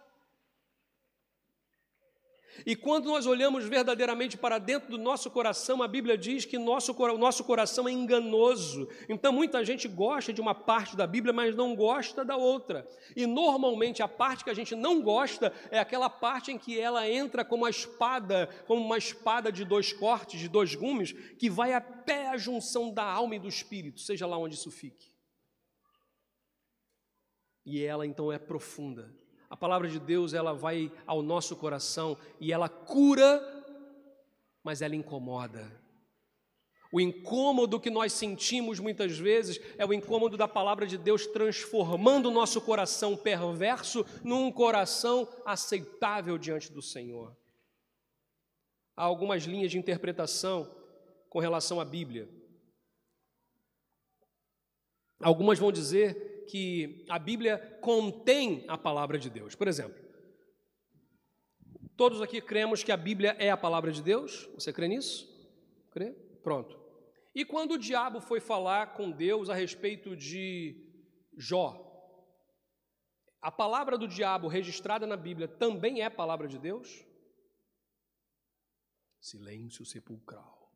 E 2.66 2.76
quando 2.76 3.06
nós 3.06 3.26
olhamos 3.26 3.64
verdadeiramente 3.64 4.36
para 4.36 4.58
dentro 4.58 4.90
do 4.90 4.98
nosso 4.98 5.30
coração, 5.30 5.82
a 5.82 5.88
Bíblia 5.88 6.16
diz 6.16 6.44
que 6.44 6.58
nosso, 6.58 6.92
o 6.92 7.18
nosso 7.18 7.44
coração 7.44 7.88
é 7.88 7.92
enganoso. 7.92 8.88
Então, 9.08 9.32
muita 9.32 9.64
gente 9.64 9.88
gosta 9.88 10.32
de 10.32 10.40
uma 10.40 10.54
parte 10.54 10.96
da 10.96 11.06
Bíblia, 11.06 11.32
mas 11.32 11.54
não 11.54 11.74
gosta 11.74 12.24
da 12.24 12.36
outra. 12.36 12.86
E 13.16 13.26
normalmente 13.26 14.02
a 14.02 14.08
parte 14.08 14.44
que 14.44 14.50
a 14.50 14.54
gente 14.54 14.74
não 14.74 15.00
gosta 15.00 15.52
é 15.70 15.78
aquela 15.78 16.10
parte 16.10 16.52
em 16.52 16.58
que 16.58 16.78
ela 16.78 17.08
entra 17.08 17.44
como 17.44 17.62
uma 17.64 17.70
espada, 17.70 18.48
como 18.66 18.84
uma 18.84 18.98
espada 18.98 19.50
de 19.50 19.64
dois 19.64 19.92
cortes, 19.92 20.38
de 20.38 20.48
dois 20.48 20.74
gumes, 20.74 21.12
que 21.38 21.48
vai 21.48 21.72
até 21.72 22.28
a 22.28 22.36
junção 22.36 22.92
da 22.92 23.04
alma 23.04 23.36
e 23.36 23.38
do 23.38 23.48
espírito, 23.48 24.00
seja 24.00 24.26
lá 24.26 24.36
onde 24.36 24.54
isso 24.54 24.70
fique. 24.70 25.10
E 27.64 27.84
ela 27.84 28.06
então 28.06 28.32
é 28.32 28.38
profunda. 28.38 29.21
A 29.52 29.56
palavra 29.56 29.86
de 29.86 30.00
Deus, 30.00 30.32
ela 30.32 30.54
vai 30.54 30.90
ao 31.06 31.20
nosso 31.20 31.54
coração 31.54 32.16
e 32.40 32.54
ela 32.54 32.70
cura, 32.70 33.38
mas 34.64 34.80
ela 34.80 34.96
incomoda. 34.96 35.70
O 36.90 36.98
incômodo 36.98 37.78
que 37.78 37.90
nós 37.90 38.14
sentimos 38.14 38.80
muitas 38.80 39.18
vezes 39.18 39.60
é 39.76 39.84
o 39.84 39.92
incômodo 39.92 40.38
da 40.38 40.48
palavra 40.48 40.86
de 40.86 40.96
Deus 40.96 41.26
transformando 41.26 42.30
o 42.30 42.32
nosso 42.32 42.62
coração 42.62 43.14
perverso 43.14 44.06
num 44.24 44.50
coração 44.50 45.28
aceitável 45.44 46.38
diante 46.38 46.72
do 46.72 46.80
Senhor. 46.80 47.36
Há 48.96 49.04
algumas 49.04 49.42
linhas 49.42 49.70
de 49.70 49.76
interpretação 49.76 50.74
com 51.28 51.40
relação 51.40 51.78
à 51.78 51.84
Bíblia. 51.84 52.26
Algumas 55.20 55.58
vão 55.58 55.70
dizer 55.70 56.31
que 56.46 57.04
a 57.08 57.18
Bíblia 57.18 57.58
contém 57.80 58.64
a 58.68 58.76
palavra 58.76 59.18
de 59.18 59.30
Deus. 59.30 59.54
Por 59.54 59.68
exemplo, 59.68 60.02
todos 61.96 62.20
aqui 62.20 62.40
cremos 62.40 62.82
que 62.82 62.92
a 62.92 62.96
Bíblia 62.96 63.36
é 63.38 63.50
a 63.50 63.56
palavra 63.56 63.92
de 63.92 64.02
Deus? 64.02 64.48
Você 64.54 64.72
crê 64.72 64.88
nisso? 64.88 65.28
Crê? 65.90 66.12
Pronto. 66.42 66.80
E 67.34 67.44
quando 67.44 67.72
o 67.72 67.78
diabo 67.78 68.20
foi 68.20 68.40
falar 68.40 68.94
com 68.94 69.10
Deus 69.10 69.48
a 69.48 69.54
respeito 69.54 70.16
de 70.16 70.76
Jó, 71.36 71.88
a 73.40 73.50
palavra 73.50 73.96
do 73.96 74.06
diabo 74.06 74.48
registrada 74.48 75.06
na 75.06 75.16
Bíblia 75.16 75.48
também 75.48 76.02
é 76.02 76.10
palavra 76.10 76.46
de 76.46 76.58
Deus? 76.58 77.04
Silêncio 79.20 79.84
sepulcral. 79.84 80.70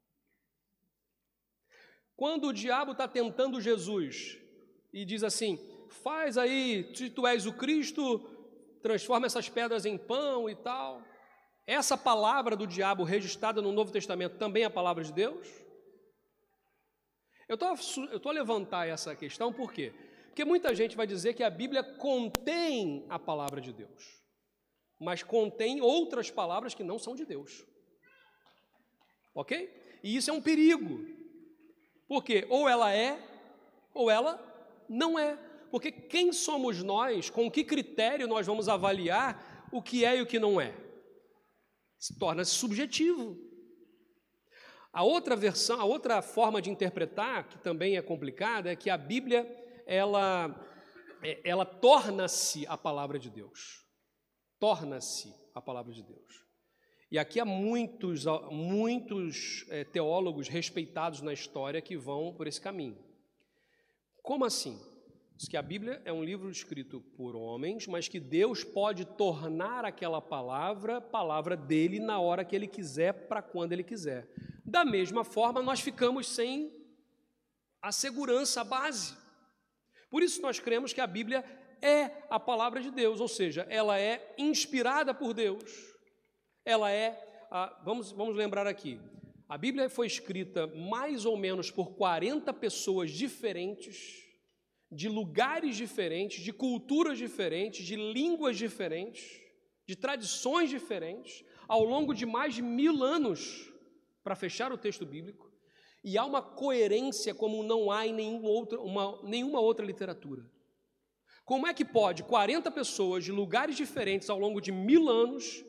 Quando 2.17 2.49
o 2.49 2.53
diabo 2.53 2.93
está 2.93 3.07
tentando 3.07 3.61
Jesus 3.61 4.39
e 4.93 5.05
diz 5.05 5.23
assim: 5.23 5.59
faz 5.89 6.37
aí, 6.39 6.91
se 6.95 7.11
tu 7.11 7.27
és 7.27 7.47
o 7.47 7.53
Cristo, 7.53 8.19
transforma 8.83 9.27
essas 9.27 9.49
pedras 9.49 9.85
em 9.85 9.99
pão 9.99 10.49
e 10.49 10.55
tal. 10.55 11.03
Essa 11.67 11.97
palavra 11.99 12.55
do 12.55 12.67
diabo 12.67 13.03
registrada 13.03 13.61
no 13.61 13.73
Novo 13.73 13.91
Testamento 13.91 14.39
também 14.39 14.63
é 14.63 14.67
a 14.67 14.71
palavra 14.71 15.03
de 15.03 15.13
Deus? 15.13 15.49
Eu 17.49 17.57
estou 17.57 18.31
a 18.31 18.35
levantar 18.35 18.87
essa 18.89 19.15
questão 19.15 19.53
por 19.53 19.73
quê? 19.73 19.93
Porque 20.27 20.45
muita 20.45 20.75
gente 20.75 20.97
vai 20.97 21.07
dizer 21.07 21.35
que 21.35 21.43
a 21.43 21.51
Bíblia 21.51 21.83
contém 21.83 23.07
a 23.09 23.19
palavra 23.19 23.61
de 23.61 23.73
Deus, 23.73 24.21
mas 25.01 25.23
contém 25.23 25.81
outras 25.81 26.31
palavras 26.31 26.75
que 26.75 26.85
não 26.85 26.99
são 26.99 27.15
de 27.15 27.25
Deus. 27.25 27.65
Ok? 29.35 29.99
E 30.03 30.15
isso 30.17 30.31
é 30.31 30.33
um 30.33 30.43
perigo, 30.43 31.05
porque 32.07 32.47
ou 32.51 32.69
ela 32.69 32.93
é, 32.93 33.19
ou 33.95 34.11
ela 34.11 34.37
não 34.89 35.19
é. 35.19 35.37
Porque 35.71 35.91
quem 35.91 36.33
somos 36.33 36.83
nós, 36.83 37.29
com 37.29 37.51
que 37.51 37.65
critério 37.65 38.29
nós 38.29 38.47
vamos 38.47 38.69
avaliar 38.69 39.69
o 39.73 39.83
que 39.83 40.05
é 40.05 40.17
e 40.17 40.23
o 40.23 40.27
que 40.27 40.39
não 40.39 40.61
é? 40.61 40.75
Se 41.99 42.19
torna-se 42.19 42.53
subjetivo. 42.53 43.37
A 44.93 45.03
outra 45.03 45.37
versão, 45.37 45.79
a 45.81 45.85
outra 45.85 46.23
forma 46.23 46.63
de 46.63 46.71
interpretar, 46.71 47.49
que 47.49 47.59
também 47.59 47.97
é 47.97 48.03
complicada, 48.03 48.73
é 48.73 48.77
que 48.77 48.89
a 48.89 48.97
Bíblia 48.97 49.47
ela, 49.87 50.59
é, 51.23 51.41
ela 51.45 51.67
torna-se 51.67 52.67
a 52.67 52.79
palavra 52.79 53.19
de 53.19 53.29
Deus. 53.29 53.85
Torna-se 54.59 55.35
a 55.55 55.61
palavra 55.61 55.93
de 55.93 56.03
Deus. 56.03 56.47
E 57.11 57.19
aqui 57.19 57.39
há 57.39 57.45
muitos, 57.45 58.25
muitos 58.51 59.65
é, 59.69 59.85
teólogos 59.85 60.49
respeitados 60.49 61.21
na 61.21 61.33
história 61.33 61.81
que 61.83 61.97
vão 61.97 62.35
por 62.35 62.47
esse 62.47 62.61
caminho. 62.61 63.06
Como 64.27 64.45
assim? 64.45 64.79
Diz 65.37 65.49
que 65.49 65.57
a 65.57 65.63
Bíblia 65.63 66.03
é 66.05 66.13
um 66.13 66.25
livro 66.25 66.51
escrito 66.51 67.01
por 67.17 67.37
homens, 67.37 67.87
mas 67.87 68.09
que 68.09 68.19
Deus 68.19 68.65
pode 68.65 69.05
tornar 69.05 69.85
aquela 69.85 70.21
palavra 70.21 71.01
palavra 71.01 71.57
dele 71.57 72.01
na 72.01 72.19
hora 72.19 72.45
que 72.45 72.57
ele 72.57 72.67
quiser, 72.67 73.13
para 73.29 73.41
quando 73.41 73.73
ele 73.73 73.85
quiser. 73.85 74.29
Da 74.65 74.85
mesma 74.85 75.23
forma, 75.23 75.63
nós 75.63 75.81
ficamos 75.81 76.27
sem 76.27 76.75
a 77.81 77.93
segurança, 77.93 78.63
a 78.63 78.65
base. 78.65 79.17
Por 80.11 80.23
isso 80.23 80.43
nós 80.43 80.59
cremos 80.59 80.93
que 80.93 81.01
a 81.01 81.07
Bíblia 81.07 81.45
é 81.81 82.11
a 82.29 82.41
palavra 82.41 82.83
de 82.83 82.91
Deus, 82.91 83.21
ou 83.21 83.29
seja, 83.29 83.65
ela 83.71 83.99
é 83.99 84.35
inspirada 84.37 85.15
por 85.15 85.33
Deus 85.33 85.97
ela 86.67 86.91
é, 86.91 87.17
vamos, 87.85 88.11
vamos 88.11 88.35
lembrar 88.37 88.67
aqui, 88.67 89.01
a 89.49 89.57
Bíblia 89.57 89.89
foi 89.89 90.07
escrita 90.07 90.67
mais 90.67 91.25
ou 91.25 91.37
menos 91.37 91.71
por 91.71 91.95
40 91.95 92.53
pessoas 92.53 93.11
diferentes, 93.11 94.25
de 94.91 95.09
lugares 95.09 95.77
diferentes, 95.77 96.43
de 96.43 96.53
culturas 96.53 97.19
diferentes, 97.19 97.85
de 97.85 97.97
línguas 97.97 98.57
diferentes, 98.57 99.41
de 99.87 99.95
tradições 99.97 100.71
diferentes, 100.71 101.45
ao 101.69 101.85
longo 101.85 102.13
de 102.13 102.27
mais 102.27 102.55
de 102.55 102.63
mil 102.63 103.03
anos, 103.05 103.73
para 104.23 104.35
fechar 104.35 104.73
o 104.73 104.79
texto 104.79 105.07
bíblico, 105.07 105.53
e 106.03 106.17
há 106.19 106.25
uma 106.25 106.43
coerência 106.43 107.35
como 107.35 107.63
não 107.63 107.91
há 107.91 108.07
em 108.07 108.13
nenhuma 108.13 108.49
outra, 108.49 108.81
uma, 108.81 109.21
nenhuma 109.23 109.61
outra 109.61 109.85
literatura. 109.85 110.49
Como 111.45 111.67
é 111.67 111.75
que 111.75 111.85
pode 111.85 112.25
40 112.25 112.71
pessoas 112.73 113.25
de 113.25 113.31
lugares 113.31 113.77
diferentes 113.77 114.29
ao 114.29 114.39
longo 114.39 114.61
de 114.61 114.73
mil 114.73 115.09
anos 115.09 115.65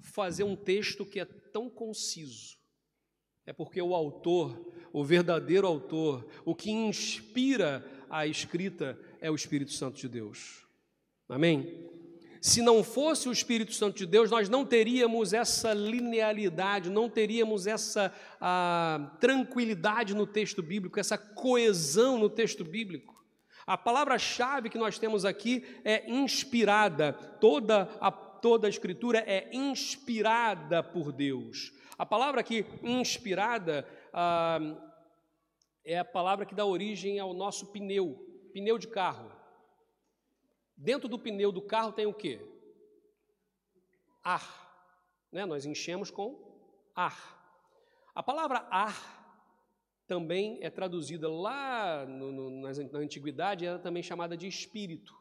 fazer 0.00 0.44
um 0.44 0.56
texto 0.56 1.04
que 1.04 1.20
é 1.20 1.24
tão 1.24 1.68
conciso. 1.68 2.58
É 3.46 3.52
porque 3.52 3.80
o 3.80 3.94
autor, 3.94 4.72
o 4.92 5.04
verdadeiro 5.04 5.66
autor, 5.66 6.26
o 6.44 6.54
que 6.54 6.70
inspira 6.70 7.84
a 8.08 8.26
escrita 8.26 8.98
é 9.20 9.30
o 9.30 9.34
Espírito 9.34 9.72
Santo 9.72 9.98
de 9.98 10.08
Deus. 10.08 10.66
Amém? 11.28 11.90
Se 12.40 12.60
não 12.60 12.84
fosse 12.84 13.26
o 13.26 13.32
Espírito 13.32 13.72
Santo 13.72 13.96
de 13.96 14.06
Deus, 14.06 14.30
nós 14.30 14.50
não 14.50 14.66
teríamos 14.66 15.32
essa 15.32 15.72
linearidade, 15.72 16.90
não 16.90 17.08
teríamos 17.08 17.66
essa 17.66 18.12
tranquilidade 19.18 20.14
no 20.14 20.26
texto 20.26 20.62
bíblico, 20.62 21.00
essa 21.00 21.16
coesão 21.16 22.18
no 22.18 22.28
texto 22.28 22.62
bíblico. 22.62 23.14
A 23.66 23.78
palavra-chave 23.78 24.68
que 24.68 24.76
nós 24.76 24.98
temos 24.98 25.24
aqui 25.24 25.64
é 25.84 26.10
inspirada. 26.10 27.14
Toda 27.14 27.88
a 27.98 28.12
toda 28.44 28.66
a 28.66 28.70
Escritura 28.70 29.24
é 29.26 29.48
inspirada 29.50 30.82
por 30.82 31.10
Deus. 31.10 31.72
A 31.96 32.04
palavra 32.04 32.40
aqui, 32.40 32.66
inspirada, 32.82 33.86
ah, 34.12 34.58
é 35.84 35.98
a 35.98 36.04
palavra 36.04 36.46
que 36.46 36.54
dá 36.54 36.64
origem 36.64 37.18
ao 37.18 37.32
nosso 37.32 37.66
pneu, 37.66 38.16
pneu 38.52 38.78
de 38.78 38.88
carro. 38.88 39.30
Dentro 40.76 41.08
do 41.08 41.18
pneu 41.18 41.52
do 41.52 41.62
carro 41.62 41.92
tem 41.92 42.06
o 42.06 42.14
quê? 42.14 42.40
Ar. 44.22 44.64
Né? 45.30 45.44
Nós 45.44 45.64
enchemos 45.64 46.10
com 46.10 46.58
ar. 46.94 47.34
A 48.14 48.22
palavra 48.22 48.66
ar 48.70 49.22
também 50.06 50.58
é 50.62 50.70
traduzida 50.70 51.30
lá 51.30 52.04
no, 52.06 52.32
no, 52.32 52.50
na 52.62 52.98
antiguidade, 52.98 53.66
era 53.66 53.78
também 53.78 54.02
chamada 54.02 54.36
de 54.36 54.46
espírito. 54.46 55.14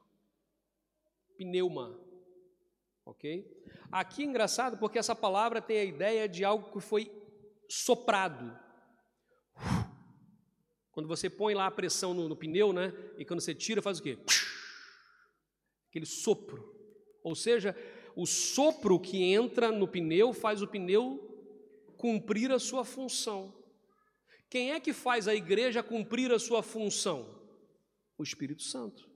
Pneuma. 1.38 2.00
Ok? 3.06 3.46
Aqui 3.92 4.24
é 4.24 4.26
engraçado 4.26 4.78
porque 4.78 4.98
essa 4.98 5.16
palavra 5.16 5.62
tem 5.62 5.78
a 5.78 5.84
ideia 5.84 6.28
de 6.28 6.44
algo 6.44 6.72
que 6.72 6.80
foi 6.80 7.12
soprado. 7.70 8.58
Quando 10.92 11.08
você 11.08 11.30
põe 11.30 11.54
lá 11.54 11.66
a 11.66 11.72
pressão 11.72 12.14
no, 12.14 12.30
no 12.30 12.36
pneu, 12.36 12.72
né? 12.72 12.94
E 13.18 13.26
quando 13.26 13.42
você 13.42 13.54
tira, 13.54 13.82
faz 13.82 14.00
o 14.00 14.04
quê? 14.04 14.18
Aquele 15.90 16.06
sopro. 16.06 16.72
Ou 17.24 17.36
seja, 17.36 17.76
o 18.16 18.26
sopro 18.26 19.00
que 19.00 19.24
entra 19.24 19.72
no 19.72 19.88
pneu 19.88 20.34
faz 20.34 20.62
o 20.62 20.68
pneu 20.68 21.30
cumprir 21.98 22.52
a 22.52 22.60
sua 22.60 22.86
função. 22.86 23.54
Quem 24.50 24.72
é 24.72 24.80
que 24.80 24.94
faz 24.94 25.28
a 25.28 25.34
igreja 25.34 25.82
cumprir 25.82 26.32
a 26.32 26.38
sua 26.38 26.62
função? 26.62 27.42
O 28.18 28.24
Espírito 28.24 28.62
Santo. 28.62 29.10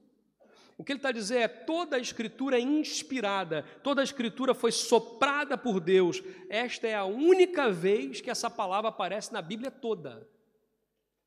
O 0.78 0.84
que 0.84 0.92
ele 0.92 1.00
está 1.00 1.12
dizendo 1.12 1.42
é: 1.42 1.48
toda 1.48 1.96
a 1.96 2.00
escritura 2.00 2.58
é 2.58 2.62
inspirada, 2.62 3.64
toda 3.84 4.02
a 4.02 4.04
escritura 4.04 4.54
foi 4.54 4.72
soprada 4.72 5.58
por 5.58 5.80
Deus. 5.80 6.22
Esta 6.50 6.88
é 6.88 6.94
a 6.94 7.06
única 7.06 7.72
vez 7.72 8.22
que 8.22 8.30
essa 8.30 8.50
palavra 8.50 8.90
aparece 8.90 9.34
na 9.34 9.42
Bíblia 9.42 9.72
toda. 9.72 10.30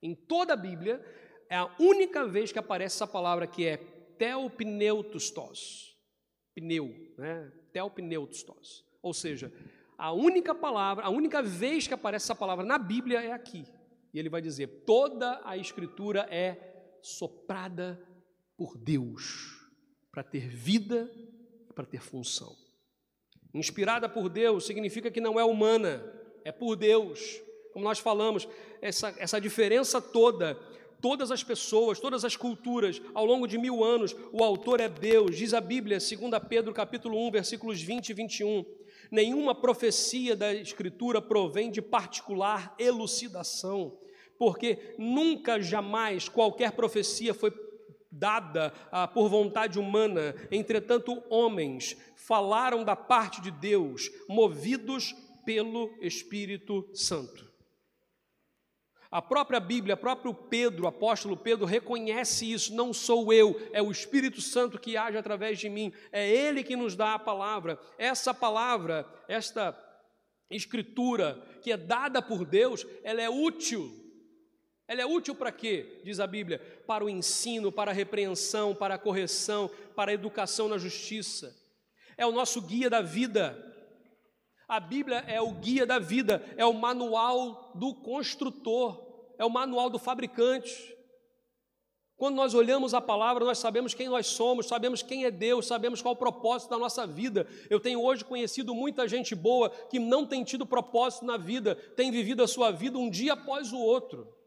Em 0.03 0.15
toda 0.15 0.53
a 0.53 0.57
Bíblia, 0.57 1.05
é 1.49 1.57
a 1.57 1.69
única 1.81 2.25
vez 2.27 2.53
que 2.53 2.59
aparece 2.59 2.97
essa 2.97 3.07
palavra 3.07 3.47
que 3.47 3.67
é 3.67 3.77
teopneutustos. 4.17 5.99
Pneu, 6.55 6.95
né? 7.19 7.53
Teopneutustos. 7.73 8.85
Ou 9.03 9.13
seja, 9.13 9.53
a 9.99 10.13
única 10.13 10.55
palavra, 10.55 11.05
a 11.05 11.11
única 11.11 11.43
vez 11.43 11.89
que 11.89 11.95
aparece 11.95 12.27
essa 12.27 12.35
palavra 12.37 12.65
na 12.65 12.79
Bíblia 12.79 13.21
é 13.21 13.33
aqui. 13.33 13.65
E 14.15 14.19
ele 14.19 14.29
vai 14.29 14.41
dizer: 14.41 14.85
toda 14.87 15.41
a 15.45 15.57
escritura 15.57 16.27
é 16.31 16.99
soprada 17.03 18.01
por 18.61 18.77
Deus 18.77 19.59
para 20.13 20.23
ter 20.23 20.47
vida 20.47 21.11
e 21.71 21.73
para 21.73 21.87
ter 21.87 22.03
função. 22.03 22.55
Inspirada 23.55 24.07
por 24.07 24.29
Deus 24.29 24.67
significa 24.67 25.11
que 25.11 25.19
não 25.19 25.41
é 25.41 25.45
humana, 25.45 26.05
é 26.45 26.53
por 26.53 26.77
Deus. 26.77 27.41
Como 27.73 27.87
nós 27.87 28.01
falamos, 28.01 28.47
essa, 28.83 29.15
essa 29.17 29.41
diferença 29.41 29.99
toda, 29.99 30.57
todas 31.01 31.31
as 31.31 31.43
pessoas, 31.43 31.99
todas 31.99 32.23
as 32.23 32.37
culturas, 32.37 33.01
ao 33.15 33.25
longo 33.25 33.47
de 33.47 33.57
mil 33.57 33.83
anos, 33.83 34.15
o 34.31 34.45
autor 34.45 34.79
é 34.79 34.91
Deus. 34.91 35.39
Diz 35.39 35.55
a 35.55 35.61
Bíblia, 35.63 35.97
2 35.97 36.11
Pedro 36.47 36.75
capítulo 36.75 37.17
1, 37.29 37.31
versículos 37.31 37.81
20 37.81 38.11
e 38.11 38.13
21. 38.13 38.67
Nenhuma 39.11 39.55
profecia 39.55 40.37
da 40.37 40.53
Escritura 40.53 41.23
provém 41.23 41.71
de 41.71 41.81
particular 41.81 42.75
elucidação, 42.79 43.99
porque 44.39 44.95
nunca, 44.99 45.63
jamais, 45.63 46.29
qualquer 46.29 46.73
profecia 46.73 47.33
foi 47.33 47.70
dada 48.11 48.73
ah, 48.91 49.07
por 49.07 49.29
vontade 49.29 49.79
humana, 49.79 50.35
entretanto, 50.51 51.23
homens 51.29 51.97
falaram 52.17 52.85
da 52.85 52.97
parte 52.97 53.41
de 53.41 53.51
Deus, 53.51 54.11
movidos 54.29 55.15
pelo 55.45 55.91
Espírito 56.01 56.89
Santo. 56.95 57.51
A 59.11 59.21
própria 59.21 59.59
Bíblia, 59.59 59.97
próprio 59.97 60.33
Pedro, 60.33 60.87
apóstolo 60.87 61.37
Pedro, 61.37 61.67
reconhece 61.67 62.53
isso. 62.53 62.73
Não 62.73 62.93
sou 62.93 63.33
eu, 63.33 63.61
é 63.73 63.83
o 63.83 63.91
Espírito 63.91 64.41
Santo 64.41 64.79
que 64.79 64.97
age 64.97 65.19
através 65.19 65.59
de 65.59 65.69
mim. 65.69 65.93
É 66.13 66.29
Ele 66.31 66.63
que 66.63 66.77
nos 66.77 66.95
dá 66.95 67.15
a 67.15 67.19
palavra. 67.19 67.77
Essa 67.99 68.33
palavra, 68.33 69.05
esta 69.27 69.77
escritura 70.49 71.43
que 71.61 71.73
é 71.73 71.77
dada 71.77 72.23
por 72.23 72.45
Deus, 72.45 72.87
ela 73.03 73.21
é 73.21 73.29
útil. 73.29 74.00
Ela 74.91 75.03
é 75.03 75.07
útil 75.07 75.37
para 75.37 75.53
quê? 75.53 76.01
Diz 76.03 76.19
a 76.19 76.27
Bíblia: 76.27 76.61
para 76.85 77.05
o 77.05 77.09
ensino, 77.09 77.71
para 77.71 77.93
a 77.93 77.95
repreensão, 77.95 78.75
para 78.75 78.97
a 78.97 78.99
correção, 78.99 79.71
para 79.95 80.11
a 80.11 80.15
educação 80.15 80.67
na 80.69 80.79
justiça. 80.79 81.57
É 82.19 82.27
o 82.27 82.33
nosso 82.33 82.61
guia 82.61 82.91
da 82.91 83.01
vida. 83.01 83.57
A 84.67 84.81
Bíblia 84.81 85.19
é 85.29 85.41
o 85.41 85.53
guia 85.53 85.87
da 85.87 86.01
vida, 86.01 86.45
é 86.57 86.67
o 86.67 86.73
manual 86.73 87.71
do 87.73 87.95
construtor, 87.95 89.33
é 89.39 89.45
o 89.45 89.49
manual 89.49 89.89
do 89.89 89.99
fabricante. 89.99 90.97
Quando 92.17 92.35
nós 92.35 92.53
olhamos 92.53 92.93
a 92.93 93.01
palavra, 93.01 93.45
nós 93.45 93.59
sabemos 93.59 93.95
quem 93.95 94.09
nós 94.09 94.27
somos, 94.27 94.67
sabemos 94.67 95.03
quem 95.05 95.25
é 95.25 95.31
Deus, 95.31 95.69
sabemos 95.69 96.03
qual 96.03 96.15
é 96.15 96.17
o 96.17 96.19
propósito 96.19 96.71
da 96.71 96.79
nossa 96.79 97.07
vida. 97.07 97.47
Eu 97.71 97.79
tenho 97.79 98.03
hoje 98.03 98.25
conhecido 98.25 98.75
muita 98.75 99.07
gente 99.07 99.37
boa 99.37 99.71
que 99.71 100.01
não 100.01 100.27
tem 100.27 100.43
tido 100.43 100.67
propósito 100.67 101.25
na 101.25 101.37
vida, 101.37 101.77
tem 101.77 102.11
vivido 102.11 102.43
a 102.43 102.49
sua 102.49 102.73
vida 102.73 102.99
um 102.99 103.09
dia 103.09 103.35
após 103.35 103.73
o 103.73 103.79
outro, 103.79 104.40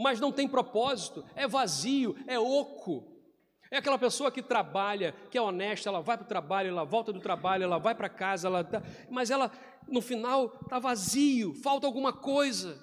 mas 0.00 0.18
não 0.18 0.32
tem 0.32 0.48
propósito, 0.48 1.24
é 1.36 1.46
vazio, 1.46 2.16
é 2.26 2.38
oco. 2.38 3.06
É 3.70 3.76
aquela 3.76 3.98
pessoa 3.98 4.32
que 4.32 4.42
trabalha, 4.42 5.14
que 5.30 5.38
é 5.38 5.42
honesta, 5.42 5.88
ela 5.88 6.00
vai 6.00 6.16
para 6.16 6.24
o 6.24 6.28
trabalho, 6.28 6.70
ela 6.70 6.84
volta 6.84 7.12
do 7.12 7.20
trabalho, 7.20 7.62
ela 7.62 7.78
vai 7.78 7.94
para 7.94 8.08
casa, 8.08 8.48
ela 8.48 8.64
tá, 8.64 8.82
mas 9.08 9.30
ela 9.30 9.52
no 9.86 10.00
final 10.00 10.58
está 10.62 10.78
vazio, 10.78 11.54
falta 11.54 11.86
alguma 11.86 12.12
coisa. 12.12 12.82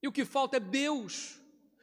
E 0.00 0.06
o 0.06 0.12
que 0.12 0.24
falta 0.24 0.58
é 0.58 0.60
Deus. 0.60 1.40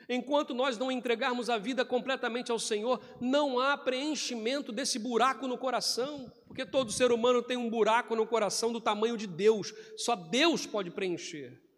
Enquanto 0.08 0.54
nós 0.54 0.78
não 0.78 0.92
entregarmos 0.92 1.50
a 1.50 1.58
vida 1.58 1.84
completamente 1.84 2.52
ao 2.52 2.60
Senhor, 2.60 3.02
não 3.20 3.60
há 3.60 3.78
preenchimento 3.78 4.72
desse 4.72 5.00
buraco 5.00 5.48
no 5.48 5.58
coração, 5.58 6.32
porque 6.46 6.66
todo 6.66 6.92
ser 6.92 7.12
humano 7.12 7.42
tem 7.42 7.58
um 7.58 7.70
buraco 7.70 8.16
no 8.16 8.28
coração 8.28 8.72
do 8.72 8.80
tamanho 8.82 9.18
de 9.18 9.26
Deus, 9.26 9.74
só 9.98 10.16
Deus 10.16 10.66
pode 10.66 10.92
preencher. 10.92 11.71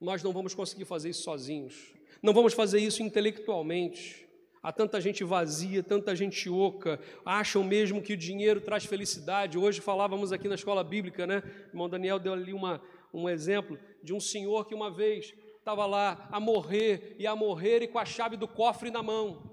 Nós 0.00 0.22
não 0.22 0.32
vamos 0.32 0.54
conseguir 0.54 0.86
fazer 0.86 1.10
isso 1.10 1.22
sozinhos. 1.22 1.92
Não 2.22 2.32
vamos 2.32 2.54
fazer 2.54 2.78
isso 2.80 3.02
intelectualmente. 3.02 4.26
Há 4.62 4.72
tanta 4.72 5.00
gente 5.00 5.24
vazia, 5.24 5.82
tanta 5.82 6.14
gente 6.14 6.48
oca, 6.48 7.00
acham 7.24 7.64
mesmo 7.64 8.02
que 8.02 8.12
o 8.12 8.16
dinheiro 8.16 8.60
traz 8.60 8.84
felicidade. 8.84 9.58
Hoje 9.58 9.80
falávamos 9.80 10.32
aqui 10.32 10.48
na 10.48 10.54
escola 10.54 10.84
bíblica, 10.84 11.26
né? 11.26 11.42
O 11.66 11.70
irmão 11.70 11.88
Daniel 11.88 12.18
deu 12.18 12.32
ali 12.32 12.52
uma, 12.52 12.80
um 13.12 13.28
exemplo 13.28 13.78
de 14.02 14.12
um 14.12 14.20
senhor 14.20 14.66
que 14.66 14.74
uma 14.74 14.90
vez 14.90 15.34
estava 15.58 15.86
lá 15.86 16.28
a 16.30 16.38
morrer 16.40 17.16
e 17.18 17.26
a 17.26 17.36
morrer 17.36 17.82
e 17.82 17.88
com 17.88 17.98
a 17.98 18.04
chave 18.04 18.36
do 18.36 18.48
cofre 18.48 18.90
na 18.90 19.02
mão. 19.02 19.50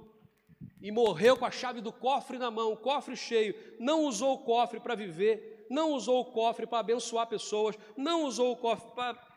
E 0.81 0.91
morreu 0.91 1.37
com 1.37 1.45
a 1.45 1.51
chave 1.51 1.81
do 1.81 1.91
cofre 1.91 2.37
na 2.37 2.51
mão, 2.51 2.75
cofre 2.75 3.15
cheio. 3.15 3.55
Não 3.79 4.05
usou 4.05 4.35
o 4.35 4.39
cofre 4.39 4.79
para 4.79 4.95
viver, 4.95 5.65
não 5.69 5.93
usou 5.93 6.21
o 6.21 6.25
cofre 6.25 6.67
para 6.67 6.79
abençoar 6.79 7.27
pessoas, 7.27 7.77
não 7.95 8.25
usou 8.25 8.51
o 8.51 8.57
cofre 8.57 8.91
para. 8.93 9.36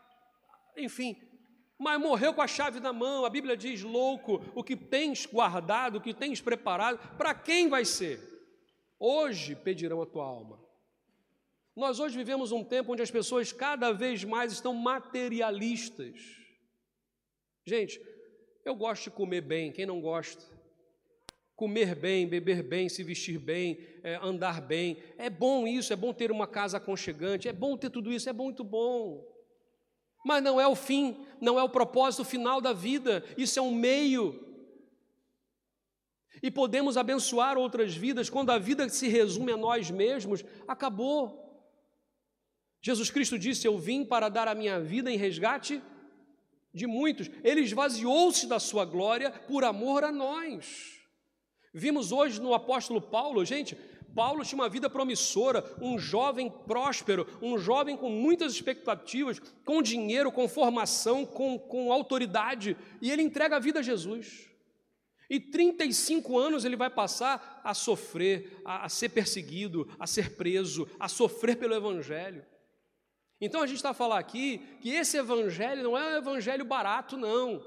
Enfim, 0.77 1.15
mas 1.77 1.99
morreu 1.99 2.33
com 2.33 2.41
a 2.41 2.47
chave 2.47 2.79
na 2.79 2.93
mão. 2.93 3.25
A 3.25 3.29
Bíblia 3.29 3.57
diz: 3.57 3.81
louco, 3.81 4.39
o 4.53 4.63
que 4.63 4.75
tens 4.75 5.25
guardado, 5.25 5.97
o 5.97 6.01
que 6.01 6.13
tens 6.13 6.39
preparado, 6.39 7.17
para 7.17 7.33
quem 7.33 7.67
vai 7.67 7.83
ser? 7.85 8.19
Hoje 8.99 9.55
pedirão 9.55 10.01
a 10.01 10.05
tua 10.05 10.23
alma. 10.23 10.61
Nós 11.75 11.99
hoje 11.99 12.15
vivemos 12.15 12.51
um 12.51 12.63
tempo 12.63 12.93
onde 12.93 13.01
as 13.01 13.09
pessoas 13.09 13.51
cada 13.51 13.91
vez 13.91 14.23
mais 14.23 14.51
estão 14.51 14.75
materialistas. 14.75 16.19
Gente, 17.65 17.99
eu 18.63 18.75
gosto 18.75 19.05
de 19.05 19.11
comer 19.11 19.41
bem, 19.41 19.71
quem 19.71 19.87
não 19.87 19.99
gosta? 19.99 20.43
Comer 21.55 21.95
bem, 21.95 22.27
beber 22.27 22.61
bem, 22.61 22.89
se 22.89 23.03
vestir 23.03 23.39
bem, 23.39 23.79
é, 24.03 24.15
andar 24.21 24.61
bem. 24.61 25.01
É 25.17 25.31
bom 25.31 25.65
isso, 25.65 25.93
é 25.93 25.95
bom 25.95 26.13
ter 26.13 26.31
uma 26.31 26.45
casa 26.45 26.77
aconchegante, 26.77 27.47
é 27.47 27.53
bom 27.53 27.75
ter 27.75 27.89
tudo 27.89 28.11
isso, 28.11 28.29
é 28.29 28.33
muito 28.33 28.63
bom. 28.63 29.25
Mas 30.23 30.43
não 30.43 30.59
é 30.59 30.67
o 30.67 30.75
fim, 30.75 31.25
não 31.39 31.59
é 31.59 31.63
o 31.63 31.69
propósito 31.69 32.23
final 32.23 32.61
da 32.61 32.73
vida, 32.73 33.23
isso 33.37 33.57
é 33.57 33.61
um 33.61 33.73
meio. 33.73 34.47
E 36.41 36.49
podemos 36.49 36.97
abençoar 36.97 37.57
outras 37.57 37.95
vidas 37.95 38.29
quando 38.29 38.51
a 38.51 38.57
vida 38.57 38.87
se 38.89 39.07
resume 39.07 39.51
a 39.51 39.57
nós 39.57 39.91
mesmos, 39.91 40.43
acabou. 40.67 41.41
Jesus 42.81 43.09
Cristo 43.11 43.37
disse: 43.37 43.67
Eu 43.67 43.77
vim 43.77 44.03
para 44.03 44.29
dar 44.29 44.47
a 44.47 44.55
minha 44.55 44.79
vida 44.79 45.11
em 45.11 45.17
resgate 45.17 45.81
de 46.73 46.87
muitos. 46.87 47.29
Ele 47.43 47.61
esvaziou-se 47.61 48.47
da 48.47 48.59
sua 48.59 48.85
glória 48.85 49.31
por 49.31 49.63
amor 49.63 50.03
a 50.03 50.11
nós. 50.11 50.99
Vimos 51.73 52.11
hoje 52.11 52.41
no 52.41 52.53
apóstolo 52.53 53.01
Paulo, 53.01 53.45
gente, 53.45 53.77
Paulo 54.15 54.43
tinha 54.43 54.61
uma 54.61 54.69
vida 54.69 54.89
promissora, 54.89 55.63
um 55.81 55.97
jovem 55.97 56.49
próspero, 56.49 57.27
um 57.41 57.57
jovem 57.57 57.95
com 57.97 58.09
muitas 58.09 58.53
expectativas, 58.53 59.39
com 59.65 59.81
dinheiro, 59.81 60.31
com 60.31 60.47
formação, 60.47 61.25
com, 61.25 61.57
com 61.57 61.91
autoridade, 61.91 62.77
e 63.01 63.09
ele 63.11 63.21
entrega 63.21 63.55
a 63.55 63.59
vida 63.59 63.79
a 63.79 63.83
Jesus. 63.83 64.49
E 65.29 65.39
35 65.39 66.37
anos 66.37 66.65
ele 66.65 66.75
vai 66.75 66.89
passar 66.89 67.61
a 67.63 67.73
sofrer, 67.73 68.61
a, 68.65 68.85
a 68.85 68.89
ser 68.89 69.09
perseguido, 69.09 69.87
a 69.97 70.05
ser 70.05 70.35
preso, 70.35 70.89
a 70.99 71.07
sofrer 71.07 71.55
pelo 71.55 71.73
Evangelho. 71.73 72.45
Então 73.39 73.61
a 73.61 73.65
gente 73.65 73.77
está 73.77 73.91
a 73.91 73.93
falar 73.93 74.19
aqui 74.19 74.59
que 74.81 74.89
esse 74.89 75.17
Evangelho 75.17 75.83
não 75.83 75.97
é 75.97 76.15
um 76.15 76.17
Evangelho 76.17 76.65
barato, 76.65 77.15
não, 77.15 77.65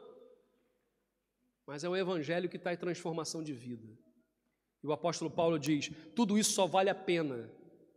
mas 1.67 1.83
é 1.83 1.89
um 1.89 1.97
Evangelho 1.97 2.49
que 2.49 2.57
está 2.57 2.73
em 2.73 2.77
transformação 2.77 3.43
de 3.43 3.55
vida. 3.55 4.04
E 4.85 4.87
o 4.87 4.93
apóstolo 4.93 5.31
Paulo 5.31 5.59
diz: 5.59 5.91
tudo 6.15 6.37
isso 6.39 6.53
só 6.53 6.67
vale 6.67 6.91
a 6.91 6.95
pena, 6.95 7.51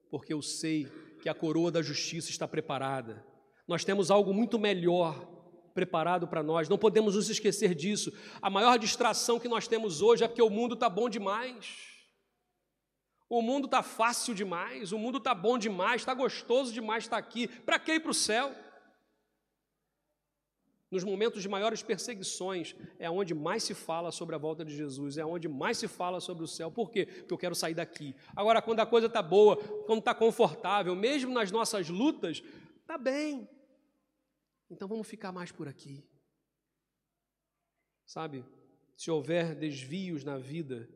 porque 0.09 0.33
eu 0.33 0.41
sei 0.41 0.87
que 1.21 1.27
a 1.27 1.33
coroa 1.33 1.69
da 1.69 1.81
justiça 1.81 2.29
está 2.29 2.47
preparada. 2.47 3.25
Nós 3.67 3.83
temos 3.83 4.09
algo 4.09 4.33
muito 4.33 4.57
melhor 4.57 5.27
preparado 5.73 6.27
para 6.29 6.41
nós, 6.41 6.69
não 6.69 6.77
podemos 6.77 7.15
nos 7.15 7.29
esquecer 7.29 7.75
disso. 7.75 8.11
A 8.41 8.49
maior 8.49 8.79
distração 8.79 9.37
que 9.37 9.49
nós 9.49 9.67
temos 9.67 10.01
hoje 10.01 10.23
é 10.23 10.27
porque 10.29 10.41
o 10.41 10.49
mundo 10.49 10.75
está 10.75 10.89
bom 10.89 11.09
demais. 11.09 11.67
O 13.29 13.41
mundo 13.41 13.65
está 13.65 13.83
fácil 13.83 14.33
demais, 14.33 14.93
o 14.93 14.97
mundo 14.97 15.17
está 15.17 15.35
bom 15.35 15.57
demais, 15.57 16.01
está 16.01 16.13
gostoso 16.13 16.71
demais 16.71 17.03
estar 17.03 17.17
aqui. 17.17 17.49
Para 17.49 17.77
que 17.77 17.95
ir 17.95 17.99
para 17.99 18.11
o 18.11 18.13
céu? 18.13 18.55
Nos 20.89 21.03
momentos 21.03 21.41
de 21.41 21.49
maiores 21.49 21.83
perseguições, 21.83 22.75
é 22.97 23.09
onde 23.09 23.33
mais 23.33 23.63
se 23.63 23.73
fala 23.73 24.09
sobre 24.09 24.35
a 24.35 24.37
volta 24.37 24.63
de 24.63 24.73
Jesus, 24.73 25.17
é 25.17 25.25
onde 25.25 25.47
mais 25.49 25.77
se 25.77 25.87
fala 25.87 26.21
sobre 26.21 26.45
o 26.45 26.47
céu. 26.47 26.71
Por 26.71 26.89
quê? 26.89 27.05
Porque 27.05 27.33
eu 27.33 27.37
quero 27.37 27.55
sair 27.55 27.73
daqui. 27.73 28.15
Agora, 28.33 28.61
quando 28.61 28.79
a 28.79 28.85
coisa 28.85 29.07
está 29.07 29.21
boa, 29.21 29.57
quando 29.85 29.99
está 29.99 30.15
confortável, 30.15 30.95
mesmo 30.95 31.33
nas 31.33 31.51
nossas 31.51 31.89
lutas, 31.89 32.41
está 32.81 32.97
bem. 32.97 33.49
Então 34.69 34.87
vamos 34.87 35.07
ficar 35.07 35.33
mais 35.33 35.51
por 35.51 35.67
aqui. 35.67 36.05
Sabe? 38.05 38.45
Se 38.95 39.11
houver 39.11 39.53
desvios 39.55 40.23
na 40.23 40.37
vida, 40.37 40.89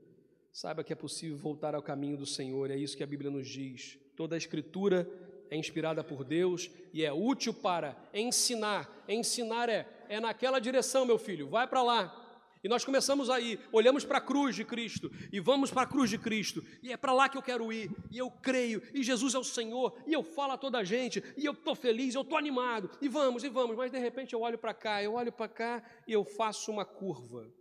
saiba 0.54 0.86
que 0.86 0.94
é 0.94 0.96
possível 0.96 1.38
voltar 1.38 1.76
ao 1.76 1.84
caminho 1.84 2.18
do 2.18 2.26
Senhor, 2.26 2.72
é 2.72 2.78
isso 2.78 2.96
que 2.96 3.04
a 3.04 3.08
Bíblia 3.08 3.30
nos 3.30 3.48
diz. 3.48 4.00
Toda 4.16 4.36
a 4.36 4.38
Escritura 4.38 5.06
é 5.52 5.58
inspirada 5.58 6.02
por 6.02 6.24
Deus 6.24 6.72
e 6.94 7.04
é 7.04 7.12
útil 7.12 7.54
para 7.54 7.98
ensinar. 8.14 8.90
Ensinar 9.08 9.68
é, 9.68 9.86
é 10.08 10.18
naquela 10.18 10.60
direção, 10.60 11.06
meu 11.06 11.20
filho, 11.20 11.50
vai 11.50 11.68
para 11.68 11.84
lá. 11.84 12.18
E 12.64 12.70
nós 12.70 12.86
começamos 12.86 13.30
aí, 13.30 13.60
olhamos 13.72 14.06
para 14.06 14.20
a 14.20 14.22
cruz 14.22 14.56
de 14.56 14.64
Cristo 14.64 15.12
e 15.32 15.42
vamos 15.42 15.70
para 15.70 15.82
a 15.82 15.88
cruz 15.88 16.10
de 16.10 16.18
Cristo, 16.18 16.64
e 16.82 16.94
é 16.94 16.96
para 16.96 17.12
lá 17.12 17.28
que 17.28 17.36
eu 17.36 17.42
quero 17.42 17.74
ir, 17.74 17.92
e 18.12 18.20
eu 18.20 18.30
creio, 18.30 18.84
e 18.94 19.02
Jesus 19.02 19.34
é 19.34 19.40
o 19.40 19.44
Senhor, 19.44 20.00
e 20.06 20.14
eu 20.14 20.24
falo 20.24 20.54
a 20.54 20.58
toda 20.58 20.78
a 20.78 20.84
gente, 20.84 21.24
e 21.36 21.44
eu 21.44 21.54
estou 21.54 21.74
feliz, 21.74 22.14
eu 22.14 22.22
estou 22.22 22.38
animado, 22.38 22.92
e 23.02 23.10
vamos, 23.10 23.44
e 23.44 23.50
vamos, 23.50 23.76
mas 23.76 23.92
de 23.92 23.98
repente 23.98 24.34
eu 24.34 24.42
olho 24.42 24.60
para 24.60 24.76
cá, 24.76 25.02
eu 25.02 25.16
olho 25.16 25.32
para 25.32 25.50
cá 25.50 25.84
e 26.08 26.14
eu 26.14 26.24
faço 26.24 26.72
uma 26.72 26.86
curva. 26.86 27.52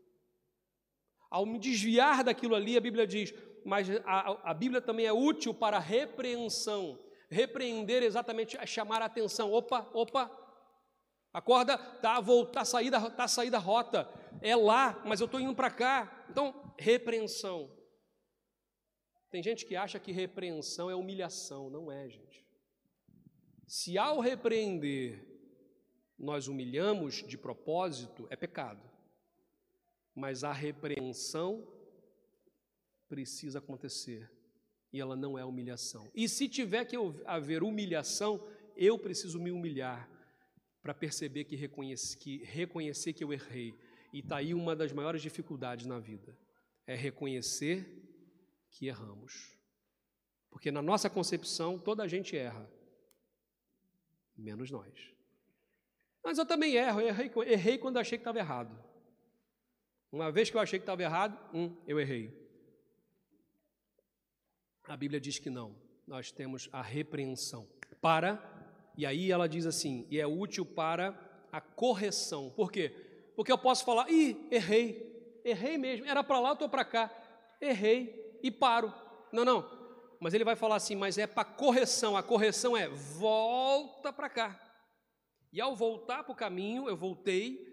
Ao 1.31 1.47
me 1.47 1.59
desviar 1.59 2.23
daquilo 2.23 2.55
ali, 2.55 2.77
a 2.77 2.81
Bíblia 2.81 3.07
diz, 3.07 3.33
mas 3.65 3.89
a, 4.05 4.51
a 4.51 4.55
Bíblia 4.55 4.83
também 4.83 5.07
é 5.07 5.13
útil 5.13 5.55
para 5.55 5.79
repreensão 5.79 6.99
repreender 7.31 8.03
exatamente 8.03 8.57
é 8.57 8.67
chamar 8.67 9.01
a 9.01 9.07
atenção. 9.07 9.53
Opa, 9.53 9.89
opa, 9.95 10.31
acorda, 11.33 11.79
tá, 11.79 12.21
vou, 12.21 12.45
tá 12.45 12.65
saída, 12.65 13.11
tá 13.11 13.29
saída 13.29 13.57
a 13.57 13.61
rota. 13.61 14.09
É 14.43 14.57
lá, 14.57 15.01
mas 15.05 15.21
eu 15.21 15.27
estou 15.27 15.41
indo 15.41 15.55
para 15.55 15.71
cá. 15.71 16.27
Então, 16.29 16.75
repreensão. 16.77 17.71
Tem 19.31 19.43
gente 19.43 19.65
que 19.65 19.77
acha 19.77 20.01
que 20.01 20.11
repreensão 20.11 20.91
é 20.91 20.95
humilhação. 20.95 21.71
Não 21.71 21.91
é, 21.91 22.09
gente. 22.09 22.45
Se 23.67 23.97
ao 23.97 24.19
repreender 24.19 25.25
nós 26.19 26.49
humilhamos 26.49 27.25
de 27.27 27.39
propósito, 27.39 28.27
é 28.29 28.37
pecado. 28.37 28.83
Mas 30.15 30.43
a 30.43 30.53
repreensão 30.53 31.67
precisa 33.09 33.61
acontecer 33.61 34.31
e 34.93 35.01
ela 35.01 35.17
não 35.17 35.39
é 35.39 35.45
humilhação. 35.45 36.11
E 36.15 36.29
se 36.29 36.49
tiver 36.49 36.85
que 36.85 36.97
haver 37.25 37.63
humilhação, 37.63 38.45
eu 38.77 38.99
preciso 38.99 39.39
me 39.39 39.51
humilhar. 39.51 40.09
para 40.83 40.95
perceber 40.95 41.45
que, 41.45 41.57
reconhece, 41.57 42.17
que 42.17 42.39
reconhecer 42.45 43.13
que 43.13 43.23
eu 43.23 43.33
errei. 43.33 43.75
E 44.15 44.21
está 44.21 44.39
aí 44.39 44.55
uma 44.55 44.75
das 44.75 44.93
maiores 44.93 45.21
dificuldades 45.21 45.85
na 45.85 45.99
vida: 45.99 46.37
é 46.87 46.95
reconhecer 46.95 47.87
que 48.71 48.87
erramos. 48.87 49.59
Porque 50.51 50.71
na 50.71 50.81
nossa 50.81 51.11
concepção, 51.11 51.79
toda 51.79 52.03
a 52.03 52.09
gente 52.09 52.35
erra, 52.37 52.69
menos 54.37 54.71
nós. 54.71 54.93
Mas 56.25 56.39
eu 56.39 56.47
também 56.47 56.75
erro, 56.75 57.01
eu 57.01 57.09
errei, 57.09 57.31
errei 57.47 57.79
quando 57.79 57.99
achei 57.99 58.19
que 58.19 58.23
estava 58.23 58.39
errado. 58.39 58.77
Uma 60.11 60.33
vez 60.33 60.51
que 60.51 60.57
eu 60.57 60.61
achei 60.61 60.79
que 60.79 60.83
estava 60.83 61.03
errado, 61.03 61.39
hum, 61.55 61.77
eu 61.87 62.01
errei. 62.01 62.40
A 64.91 64.97
Bíblia 64.97 65.21
diz 65.21 65.39
que 65.39 65.49
não. 65.49 65.73
Nós 66.05 66.33
temos 66.33 66.69
a 66.73 66.83
repreensão 66.83 67.65
para, 68.01 68.43
e 68.97 69.07
aí 69.07 69.31
ela 69.31 69.49
diz 69.49 69.65
assim, 69.65 70.05
e 70.11 70.19
é 70.19 70.27
útil 70.27 70.67
para 70.67 71.17
a 71.53 71.61
correção. 71.61 72.51
Por 72.51 72.73
quê? 72.73 72.93
Porque 73.37 73.53
eu 73.53 73.57
posso 73.57 73.85
falar, 73.85 74.11
ih, 74.11 74.49
errei, 74.51 75.41
errei 75.45 75.79
mesmo, 75.79 76.07
era 76.07 76.25
para 76.25 76.41
lá, 76.41 76.49
eu 76.49 76.55
estou 76.55 76.69
para 76.69 76.85
cá, 76.85 77.09
errei 77.61 78.41
e 78.43 78.51
paro. 78.51 78.93
Não, 79.33 79.45
não. 79.45 79.65
Mas 80.19 80.35
ele 80.35 80.43
vai 80.43 80.57
falar 80.57 80.75
assim, 80.75 80.97
mas 80.97 81.19
é 81.19 81.27
para 81.27 81.45
correção. 81.45 82.17
A 82.17 82.23
correção 82.23 82.77
é 82.77 82.89
volta 82.89 84.13
para 84.13 84.29
cá. 84.29 84.61
E 85.53 85.61
ao 85.61 85.77
voltar 85.77 86.25
para 86.25 86.33
o 86.33 86.37
caminho, 86.37 86.89
eu 86.89 86.97
voltei, 86.97 87.65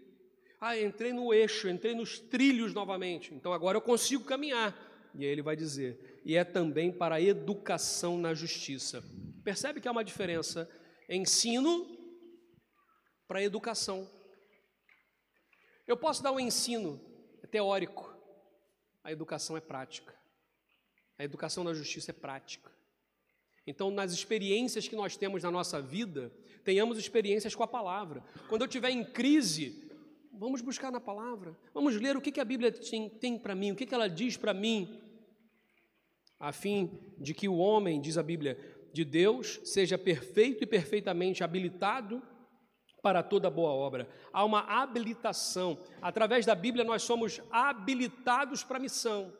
ah, 0.61 0.79
entrei 0.79 1.13
no 1.13 1.33
eixo, 1.33 1.67
entrei 1.67 1.95
nos 1.95 2.19
trilhos 2.19 2.75
novamente. 2.75 3.33
Então 3.33 3.53
agora 3.53 3.75
eu 3.75 3.81
consigo 3.81 4.23
caminhar. 4.23 4.87
E 5.15 5.25
aí 5.25 5.31
ele 5.31 5.41
vai 5.41 5.55
dizer, 5.55 6.06
e 6.27 6.35
é 6.35 6.43
também 6.43 6.91
para 6.91 7.15
a 7.15 7.21
educação 7.21 8.17
na 8.17 8.33
justiça. 8.33 9.01
Percebe 9.45 9.79
que 9.79 9.87
há 9.87 9.91
uma 9.93 10.03
diferença 10.03 10.69
ensino 11.09 11.87
para 13.25 13.41
educação. 13.41 14.11
Eu 15.87 15.95
posso 15.95 16.21
dar 16.21 16.33
um 16.33 16.39
ensino 16.39 16.99
teórico, 17.49 18.13
a 19.05 19.09
educação 19.09 19.55
é 19.55 19.61
prática. 19.61 20.13
A 21.17 21.23
educação 21.23 21.63
na 21.63 21.73
justiça 21.73 22.11
é 22.11 22.13
prática. 22.13 22.69
Então, 23.65 23.89
nas 23.89 24.11
experiências 24.11 24.85
que 24.85 24.97
nós 24.97 25.15
temos 25.15 25.43
na 25.43 25.49
nossa 25.49 25.81
vida, 25.81 26.29
tenhamos 26.65 26.97
experiências 26.97 27.55
com 27.55 27.63
a 27.63 27.67
palavra. 27.67 28.21
Quando 28.49 28.63
eu 28.63 28.67
estiver 28.67 28.89
em 28.89 29.05
crise, 29.05 29.89
vamos 30.33 30.59
buscar 30.59 30.91
na 30.91 30.99
palavra, 30.99 31.57
vamos 31.73 31.95
ler 31.95 32.17
o 32.17 32.21
que, 32.21 32.37
a 32.37 32.45
Bíblia 32.45 32.73
tem, 33.21 33.39
para 33.39 33.55
mim, 33.55 33.71
o 33.71 33.77
que 33.77 33.95
ela 33.95 34.09
diz 34.09 34.35
para 34.35 34.53
mim, 34.53 35.06
a 36.39 36.51
fim 36.51 36.99
de 37.17 37.33
que 37.33 37.47
o 37.47 37.57
homem, 37.57 37.99
diz 37.99 38.17
a 38.17 38.23
Bíblia, 38.23 38.57
de 38.93 39.03
Deus 39.03 39.59
seja 39.63 39.97
perfeito 39.97 40.63
e 40.63 40.67
perfeitamente 40.67 41.43
habilitado 41.43 42.21
para 43.01 43.23
toda 43.23 43.49
boa 43.49 43.71
obra. 43.71 44.09
Há 44.33 44.43
uma 44.43 44.61
habilitação. 44.61 45.79
Através 46.01 46.45
da 46.45 46.55
Bíblia, 46.55 46.83
nós 46.83 47.03
somos 47.03 47.41
habilitados 47.51 48.63
para 48.63 48.77
a 48.77 48.81
missão. 48.81 49.33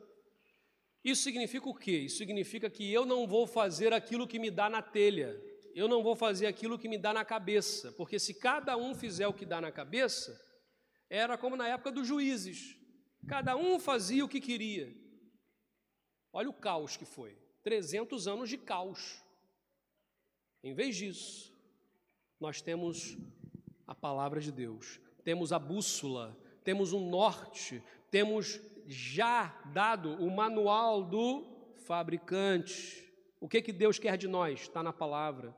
Isso 1.04 1.24
significa 1.24 1.70
o 1.70 1.74
quê? 1.74 2.00
Isso 2.00 2.18
significa 2.18 2.70
que 2.70 2.92
eu 2.92 3.06
não 3.06 3.28
vou 3.28 3.48
fazer 3.48 3.94
aquilo 3.94 4.28
que 4.28 4.40
me 4.40 4.52
dá 4.52 4.70
na 4.70 4.82
telha, 4.82 5.42
eu 5.74 5.88
não 5.88 6.04
vou 6.04 6.16
fazer 6.16 6.48
aquilo 6.48 6.78
que 6.78 6.90
me 6.90 6.98
dá 6.98 7.14
na 7.14 7.24
cabeça, 7.24 7.92
porque 7.94 8.20
se 8.20 8.34
cada 8.34 8.76
um 8.76 8.94
fizer 8.94 9.28
o 9.28 9.34
que 9.34 9.46
dá 9.46 9.62
na 9.62 9.72
cabeça, 9.72 10.38
era 11.10 11.38
como 11.38 11.56
na 11.56 11.68
época 11.68 11.92
dos 11.92 12.08
juízes, 12.08 12.76
cada 13.28 13.56
um 13.56 13.80
fazia 13.80 14.26
o 14.26 14.28
que 14.28 14.42
queria. 14.42 14.94
Olha 16.38 16.52
o 16.52 16.54
caos 16.54 16.96
que 16.96 17.04
foi 17.04 17.36
300 17.64 18.28
anos 18.28 18.48
de 18.48 18.60
caos. 18.60 19.24
Em 20.64 20.72
vez 20.72 20.96
disso, 20.96 21.52
nós 22.40 22.62
temos 22.62 23.18
a 23.88 23.96
palavra 23.96 24.40
de 24.40 24.52
Deus, 24.52 25.00
temos 25.24 25.52
a 25.52 25.58
bússola, 25.58 26.38
temos 26.64 26.94
um 26.94 27.10
norte, 27.10 27.82
temos 28.12 28.62
já 28.86 29.48
dado 29.74 30.12
o 30.24 30.30
manual 30.30 31.04
do 31.04 31.74
fabricante. 31.88 33.12
O 33.40 33.50
que, 33.50 33.60
que 33.60 33.74
Deus 33.74 33.98
quer 33.98 34.16
de 34.16 34.28
nós? 34.28 34.62
Está 34.62 34.84
na 34.84 34.94
palavra. 34.94 35.58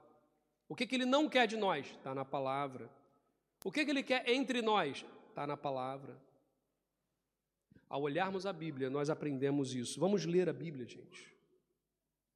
O 0.69 0.75
que, 0.77 0.87
que 0.87 0.95
Ele 0.95 1.05
não 1.05 1.27
quer 1.27 1.45
de 1.45 1.57
nós? 1.57 1.87
Está 1.87 2.15
na 2.15 2.23
palavra. 2.23 2.89
O 3.65 3.69
que, 3.69 3.83
que 3.83 3.91
Ele 3.91 4.01
quer 4.01 4.29
entre 4.29 4.61
nós? 4.61 5.05
Está 5.27 5.45
na 5.45 5.57
palavra. 5.57 6.17
Ao 7.89 8.03
olharmos 8.03 8.45
a 8.45 8.53
Bíblia, 8.53 8.87
nós 8.87 9.09
aprendemos 9.09 9.73
isso. 9.73 9.99
Vamos 9.99 10.23
ler 10.23 10.47
a 10.47 10.53
Bíblia, 10.53 10.85
gente. 10.85 11.35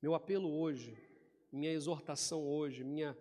Meu 0.02 0.16
apelo 0.16 0.52
hoje, 0.52 0.98
minha 1.52 1.72
exortação 1.72 2.44
hoje, 2.44 2.84
minha 2.84 3.16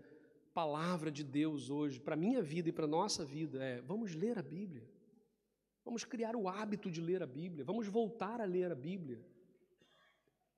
palavra 0.54 1.10
de 1.10 1.22
Deus 1.22 1.68
hoje, 1.68 2.00
para 2.00 2.14
a 2.14 2.16
minha 2.16 2.42
vida 2.42 2.70
e 2.70 2.72
para 2.72 2.86
a 2.86 2.88
nossa 2.88 3.22
vida 3.22 3.62
é: 3.62 3.82
vamos 3.82 4.14
ler 4.14 4.38
a 4.38 4.42
Bíblia. 4.42 4.90
Vamos 5.84 6.04
criar 6.04 6.34
o 6.34 6.48
hábito 6.48 6.90
de 6.90 7.02
ler 7.02 7.22
a 7.22 7.26
Bíblia, 7.26 7.64
vamos 7.64 7.86
voltar 7.86 8.40
a 8.40 8.44
ler 8.44 8.72
a 8.72 8.74
Bíblia. 8.74 9.20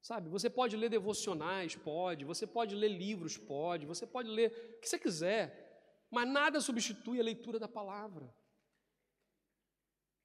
Sabe, 0.01 0.29
você 0.29 0.51
pode 0.51 0.77
ler 0.77 0.91
devocionais, 0.91 1.75
pode, 1.75 2.27
você 2.27 2.47
pode 2.47 2.75
ler 2.75 2.89
livros, 2.89 3.39
pode, 3.39 3.87
você 3.87 4.07
pode 4.07 4.29
ler 4.29 4.77
o 4.77 4.81
que 4.81 4.89
você 4.89 4.99
quiser, 4.99 6.07
mas 6.11 6.29
nada 6.29 6.61
substitui 6.61 7.19
a 7.19 7.25
leitura 7.25 7.59
da 7.59 7.67
palavra. 7.67 8.33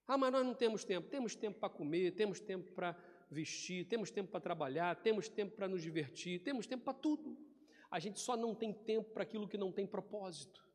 Ah, 0.10 0.18
mas 0.18 0.32
nós 0.32 0.44
não 0.44 0.56
temos 0.56 0.84
tempo. 0.84 1.08
Temos 1.08 1.36
tempo 1.36 1.60
para 1.60 1.70
comer, 1.70 2.16
temos 2.16 2.40
tempo 2.40 2.72
para 2.72 2.98
vestir, 3.30 3.86
temos 3.86 4.10
tempo 4.10 4.32
para 4.32 4.40
trabalhar, 4.40 4.96
temos 4.96 5.30
tempo 5.30 5.56
para 5.56 5.68
nos 5.68 5.84
divertir, 5.84 6.40
temos 6.40 6.66
tempo 6.66 6.84
para 6.84 6.96
tudo. 6.96 7.38
A 7.92 8.00
gente 8.00 8.20
só 8.20 8.36
não 8.36 8.56
tem 8.56 8.74
tempo 8.74 9.12
para 9.12 9.22
aquilo 9.22 9.48
que 9.48 9.56
não 9.56 9.72
tem 9.72 9.86
propósito. 9.86 10.68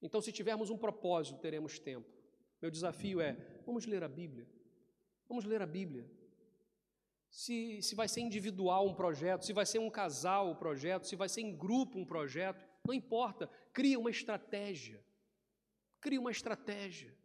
Então, 0.00 0.20
se 0.20 0.30
tivermos 0.30 0.70
um 0.70 0.78
propósito, 0.78 1.40
teremos 1.40 1.80
tempo. 1.80 2.08
Meu 2.60 2.70
desafio 2.70 3.20
é: 3.20 3.32
vamos 3.66 3.86
ler 3.86 4.04
a 4.04 4.08
Bíblia. 4.08 4.48
Vamos 5.28 5.44
ler 5.44 5.60
a 5.60 5.66
Bíblia. 5.66 6.08
Se, 7.28 7.82
se 7.82 7.96
vai 7.96 8.06
ser 8.06 8.20
individual 8.20 8.86
um 8.86 8.94
projeto, 8.94 9.44
se 9.44 9.52
vai 9.52 9.66
ser 9.66 9.80
um 9.80 9.90
casal 9.90 10.46
o 10.46 10.52
um 10.52 10.54
projeto, 10.54 11.08
se 11.08 11.16
vai 11.16 11.28
ser 11.28 11.40
em 11.40 11.56
grupo 11.56 11.98
um 11.98 12.04
projeto, 12.04 12.64
não 12.86 12.94
importa. 12.94 13.50
Cria 13.72 13.98
uma 13.98 14.10
estratégia. 14.10 15.04
Cria 16.00 16.20
uma 16.20 16.30
estratégia. 16.30 17.20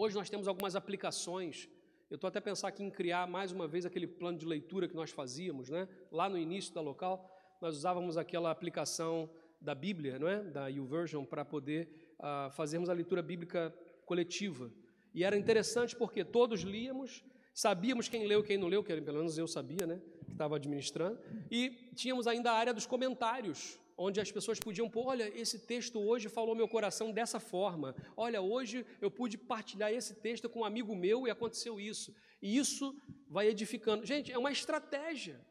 Hoje 0.00 0.14
nós 0.14 0.30
temos 0.30 0.46
algumas 0.46 0.76
aplicações. 0.76 1.68
Eu 2.08 2.14
estou 2.14 2.28
até 2.28 2.40
pensando 2.40 2.68
aqui 2.68 2.84
em 2.84 2.90
criar 2.90 3.26
mais 3.26 3.50
uma 3.50 3.66
vez 3.66 3.84
aquele 3.84 4.06
plano 4.06 4.38
de 4.38 4.46
leitura 4.46 4.86
que 4.86 4.94
nós 4.94 5.10
fazíamos, 5.10 5.68
né? 5.68 5.88
Lá 6.12 6.28
no 6.28 6.38
início 6.38 6.72
da 6.72 6.80
local, 6.80 7.28
nós 7.60 7.74
usávamos 7.74 8.16
aquela 8.16 8.52
aplicação 8.52 9.28
da 9.60 9.74
Bíblia, 9.74 10.16
não 10.16 10.28
é? 10.28 10.44
Da 10.44 10.68
YouVersion, 10.68 11.24
para 11.24 11.44
poder 11.44 12.14
uh, 12.20 12.48
fazermos 12.52 12.88
a 12.88 12.92
leitura 12.92 13.20
bíblica 13.20 13.74
coletiva. 14.06 14.70
E 15.12 15.24
era 15.24 15.36
interessante 15.36 15.96
porque 15.96 16.24
todos 16.24 16.60
líamos, 16.60 17.24
sabíamos 17.52 18.08
quem 18.08 18.24
leu 18.24 18.44
quem 18.44 18.56
não 18.56 18.68
leu, 18.68 18.84
que 18.84 19.00
pelo 19.00 19.18
menos 19.18 19.36
eu 19.36 19.48
sabia, 19.48 19.84
né, 19.84 20.00
que 20.26 20.30
estava 20.30 20.54
administrando, 20.54 21.18
e 21.50 21.70
tínhamos 21.96 22.28
ainda 22.28 22.52
a 22.52 22.54
área 22.54 22.72
dos 22.72 22.86
comentários, 22.86 23.80
onde 23.98 24.20
as 24.20 24.30
pessoas 24.30 24.60
podiam 24.60 24.88
pôr, 24.88 25.08
olha, 25.08 25.28
esse 25.36 25.58
texto 25.58 26.00
hoje 26.00 26.28
falou 26.28 26.54
meu 26.54 26.68
coração 26.68 27.10
dessa 27.10 27.40
forma. 27.40 27.96
Olha, 28.16 28.40
hoje 28.40 28.86
eu 29.00 29.10
pude 29.10 29.36
partilhar 29.36 29.92
esse 29.92 30.14
texto 30.14 30.48
com 30.48 30.60
um 30.60 30.64
amigo 30.64 30.94
meu 30.94 31.26
e 31.26 31.30
aconteceu 31.30 31.80
isso. 31.80 32.14
E 32.40 32.56
isso 32.56 32.96
vai 33.28 33.48
edificando. 33.48 34.06
Gente, 34.06 34.30
é 34.30 34.38
uma 34.38 34.52
estratégia. 34.52 35.44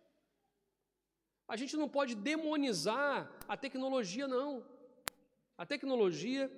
A 1.45 1.57
gente 1.57 1.75
não 1.75 1.89
pode 1.89 2.15
demonizar 2.15 3.29
a 3.47 3.57
tecnologia, 3.57 4.27
não. 4.29 4.65
A 5.57 5.65
tecnologia, 5.65 6.49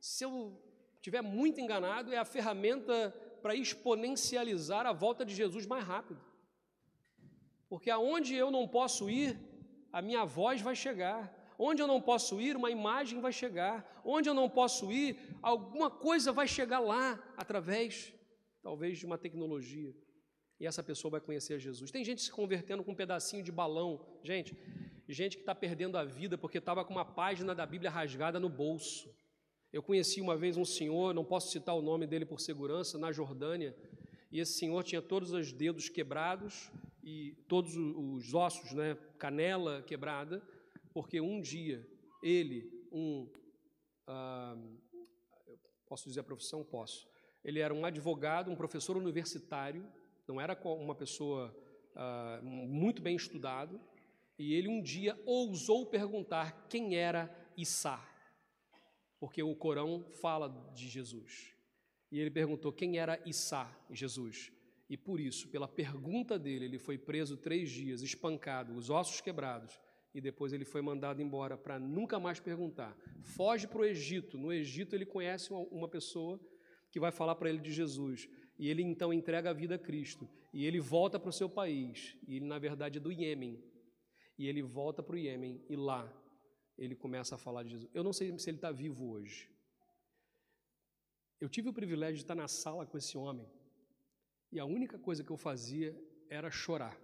se 0.00 0.24
eu 0.24 0.58
estiver 0.96 1.20
muito 1.20 1.60
enganado, 1.60 2.12
é 2.14 2.16
a 2.16 2.24
ferramenta 2.24 3.14
para 3.42 3.54
exponencializar 3.54 4.86
a 4.86 4.92
volta 4.92 5.24
de 5.24 5.34
Jesus 5.34 5.66
mais 5.66 5.84
rápido. 5.84 6.20
Porque 7.68 7.90
aonde 7.90 8.34
eu 8.34 8.50
não 8.50 8.66
posso 8.66 9.10
ir, 9.10 9.38
a 9.92 10.00
minha 10.00 10.24
voz 10.24 10.60
vai 10.60 10.74
chegar. 10.74 11.36
Onde 11.58 11.82
eu 11.82 11.86
não 11.86 12.00
posso 12.00 12.40
ir, 12.40 12.56
uma 12.56 12.70
imagem 12.70 13.20
vai 13.20 13.32
chegar. 13.32 14.00
Onde 14.04 14.28
eu 14.28 14.34
não 14.34 14.48
posso 14.48 14.90
ir, 14.90 15.18
alguma 15.42 15.90
coisa 15.90 16.32
vai 16.32 16.48
chegar 16.48 16.78
lá 16.78 17.22
através, 17.36 18.12
talvez, 18.62 18.98
de 18.98 19.06
uma 19.06 19.18
tecnologia. 19.18 19.94
E 20.58 20.66
essa 20.66 20.82
pessoa 20.82 21.12
vai 21.12 21.20
conhecer 21.20 21.58
Jesus. 21.58 21.90
Tem 21.90 22.04
gente 22.04 22.22
se 22.22 22.30
convertendo 22.30 22.82
com 22.82 22.92
um 22.92 22.94
pedacinho 22.94 23.42
de 23.42 23.52
balão. 23.52 24.04
Gente, 24.22 24.56
gente 25.08 25.36
que 25.36 25.42
está 25.42 25.54
perdendo 25.54 25.98
a 25.98 26.04
vida 26.04 26.38
porque 26.38 26.58
estava 26.58 26.84
com 26.84 26.94
uma 26.94 27.04
página 27.04 27.54
da 27.54 27.66
Bíblia 27.66 27.90
rasgada 27.90 28.38
no 28.38 28.48
bolso. 28.48 29.10
Eu 29.72 29.82
conheci 29.82 30.20
uma 30.20 30.36
vez 30.36 30.56
um 30.56 30.64
senhor, 30.64 31.14
não 31.14 31.24
posso 31.24 31.50
citar 31.50 31.74
o 31.76 31.82
nome 31.82 32.06
dele 32.06 32.26
por 32.26 32.40
segurança, 32.40 32.98
na 32.98 33.12
Jordânia, 33.12 33.76
e 34.32 34.40
esse 34.40 34.54
senhor 34.54 34.82
tinha 34.82 35.00
todos 35.00 35.32
os 35.32 35.52
dedos 35.52 35.88
quebrados 35.88 36.70
e 37.10 37.32
todos 37.48 37.76
os 37.76 38.32
ossos, 38.34 38.72
né, 38.72 38.96
canela 39.18 39.82
quebrada, 39.82 40.40
porque 40.94 41.20
um 41.20 41.40
dia 41.40 41.84
ele, 42.22 42.70
um, 42.92 43.28
ah, 44.06 44.56
posso 45.88 46.08
dizer 46.08 46.20
a 46.20 46.24
profissão? 46.24 46.62
Posso. 46.64 47.08
Ele 47.42 47.58
era 47.58 47.74
um 47.74 47.84
advogado, 47.84 48.50
um 48.50 48.54
professor 48.54 48.96
universitário, 48.96 49.84
não 50.28 50.40
era 50.40 50.54
uma 50.64 50.94
pessoa 50.94 51.54
ah, 51.96 52.40
muito 52.42 53.02
bem 53.02 53.16
estudado, 53.16 53.80
e 54.38 54.54
ele 54.54 54.68
um 54.68 54.80
dia 54.80 55.20
ousou 55.26 55.86
perguntar 55.86 56.68
quem 56.68 56.94
era 56.94 57.28
Issá. 57.56 58.06
porque 59.18 59.42
o 59.42 59.54
Corão 59.54 60.06
fala 60.22 60.48
de 60.74 60.88
Jesus. 60.88 61.54
E 62.10 62.18
ele 62.18 62.30
perguntou 62.30 62.72
quem 62.72 62.98
era 62.98 63.20
Issa, 63.26 63.68
Jesus. 63.90 64.50
E 64.90 64.96
por 64.96 65.20
isso, 65.20 65.48
pela 65.48 65.68
pergunta 65.68 66.36
dele, 66.36 66.64
ele 66.64 66.78
foi 66.78 66.98
preso 66.98 67.36
três 67.36 67.70
dias, 67.70 68.02
espancado, 68.02 68.74
os 68.74 68.90
ossos 68.90 69.20
quebrados, 69.20 69.80
e 70.12 70.20
depois 70.20 70.52
ele 70.52 70.64
foi 70.64 70.82
mandado 70.82 71.22
embora 71.22 71.56
para 71.56 71.78
nunca 71.78 72.18
mais 72.18 72.40
perguntar. 72.40 72.98
Foge 73.22 73.68
para 73.68 73.82
o 73.82 73.84
Egito. 73.84 74.36
No 74.36 74.52
Egito 74.52 74.96
ele 74.96 75.06
conhece 75.06 75.52
uma 75.52 75.88
pessoa 75.88 76.40
que 76.90 76.98
vai 76.98 77.12
falar 77.12 77.36
para 77.36 77.48
ele 77.48 77.60
de 77.60 77.70
Jesus. 77.70 78.28
E 78.58 78.68
ele 78.68 78.82
então 78.82 79.12
entrega 79.12 79.50
a 79.50 79.52
vida 79.52 79.76
a 79.76 79.78
Cristo. 79.78 80.28
E 80.52 80.66
ele 80.66 80.80
volta 80.80 81.20
para 81.20 81.30
o 81.30 81.32
seu 81.32 81.48
país. 81.48 82.16
E 82.26 82.34
ele, 82.34 82.46
na 82.46 82.58
verdade, 82.58 82.98
é 82.98 83.00
do 83.00 83.12
Iêmen. 83.12 83.62
E 84.36 84.48
ele 84.48 84.60
volta 84.60 85.00
para 85.00 85.14
o 85.14 85.18
Iêmen. 85.18 85.64
E 85.68 85.76
lá 85.76 86.12
ele 86.76 86.96
começa 86.96 87.36
a 87.36 87.38
falar 87.38 87.62
de 87.62 87.70
Jesus. 87.70 87.90
Eu 87.94 88.02
não 88.02 88.12
sei 88.12 88.36
se 88.36 88.50
ele 88.50 88.58
está 88.58 88.72
vivo 88.72 89.08
hoje. 89.08 89.48
Eu 91.40 91.48
tive 91.48 91.68
o 91.68 91.72
privilégio 91.72 92.16
de 92.16 92.22
estar 92.22 92.34
na 92.34 92.48
sala 92.48 92.84
com 92.84 92.98
esse 92.98 93.16
homem. 93.16 93.46
E 94.52 94.58
a 94.58 94.64
única 94.64 94.98
coisa 94.98 95.22
que 95.22 95.30
eu 95.30 95.36
fazia 95.36 95.96
era 96.28 96.50
chorar. 96.50 96.98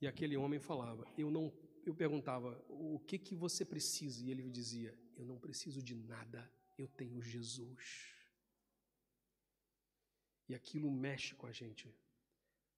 E 0.00 0.06
aquele 0.06 0.36
homem 0.36 0.60
falava, 0.60 1.06
eu 1.16 1.30
não, 1.30 1.52
eu 1.84 1.94
perguntava, 1.94 2.64
o 2.68 2.98
que 3.00 3.18
que 3.18 3.34
você 3.34 3.64
precisa? 3.64 4.24
E 4.24 4.30
ele 4.30 4.42
me 4.42 4.50
dizia, 4.50 4.96
eu 5.16 5.24
não 5.24 5.38
preciso 5.38 5.82
de 5.82 5.94
nada, 5.94 6.50
eu 6.76 6.86
tenho 6.86 7.20
Jesus. 7.20 8.14
E 10.48 10.54
aquilo 10.54 10.90
mexe 10.90 11.34
com 11.34 11.46
a 11.46 11.52
gente, 11.52 11.94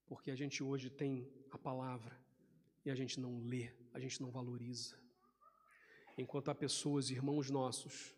porque 0.06 0.30
a 0.30 0.34
gente 0.34 0.62
hoje 0.62 0.90
tem 0.90 1.30
a 1.50 1.58
palavra 1.58 2.18
e 2.84 2.90
a 2.90 2.94
gente 2.94 3.20
não 3.20 3.38
lê, 3.40 3.70
a 3.92 4.00
gente 4.00 4.20
não 4.20 4.30
valoriza. 4.30 4.98
Enquanto 6.16 6.50
há 6.50 6.54
pessoas, 6.54 7.10
irmãos 7.10 7.50
nossos, 7.50 8.14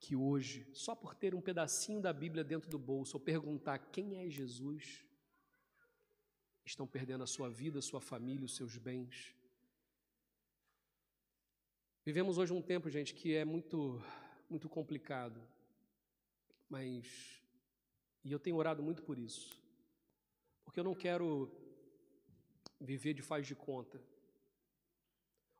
que 0.00 0.16
hoje, 0.16 0.66
só 0.72 0.94
por 0.94 1.14
ter 1.14 1.34
um 1.34 1.42
pedacinho 1.42 2.00
da 2.00 2.12
Bíblia 2.12 2.42
dentro 2.42 2.70
do 2.70 2.78
bolso 2.78 3.18
ou 3.18 3.20
perguntar 3.20 3.78
quem 3.78 4.16
é 4.16 4.30
Jesus, 4.30 5.04
estão 6.64 6.86
perdendo 6.86 7.22
a 7.22 7.26
sua 7.26 7.50
vida, 7.50 7.78
a 7.78 7.82
sua 7.82 8.00
família, 8.00 8.46
os 8.46 8.56
seus 8.56 8.78
bens. 8.78 9.36
Vivemos 12.02 12.38
hoje 12.38 12.52
um 12.52 12.62
tempo, 12.62 12.88
gente, 12.88 13.14
que 13.14 13.34
é 13.34 13.44
muito, 13.44 14.02
muito 14.48 14.70
complicado, 14.70 15.38
mas 16.68 17.38
e 18.24 18.32
eu 18.32 18.38
tenho 18.38 18.56
orado 18.56 18.82
muito 18.82 19.02
por 19.02 19.18
isso, 19.18 19.62
porque 20.64 20.80
eu 20.80 20.84
não 20.84 20.94
quero 20.94 21.50
viver 22.80 23.12
de 23.12 23.22
faz 23.22 23.46
de 23.46 23.54
conta. 23.54 24.00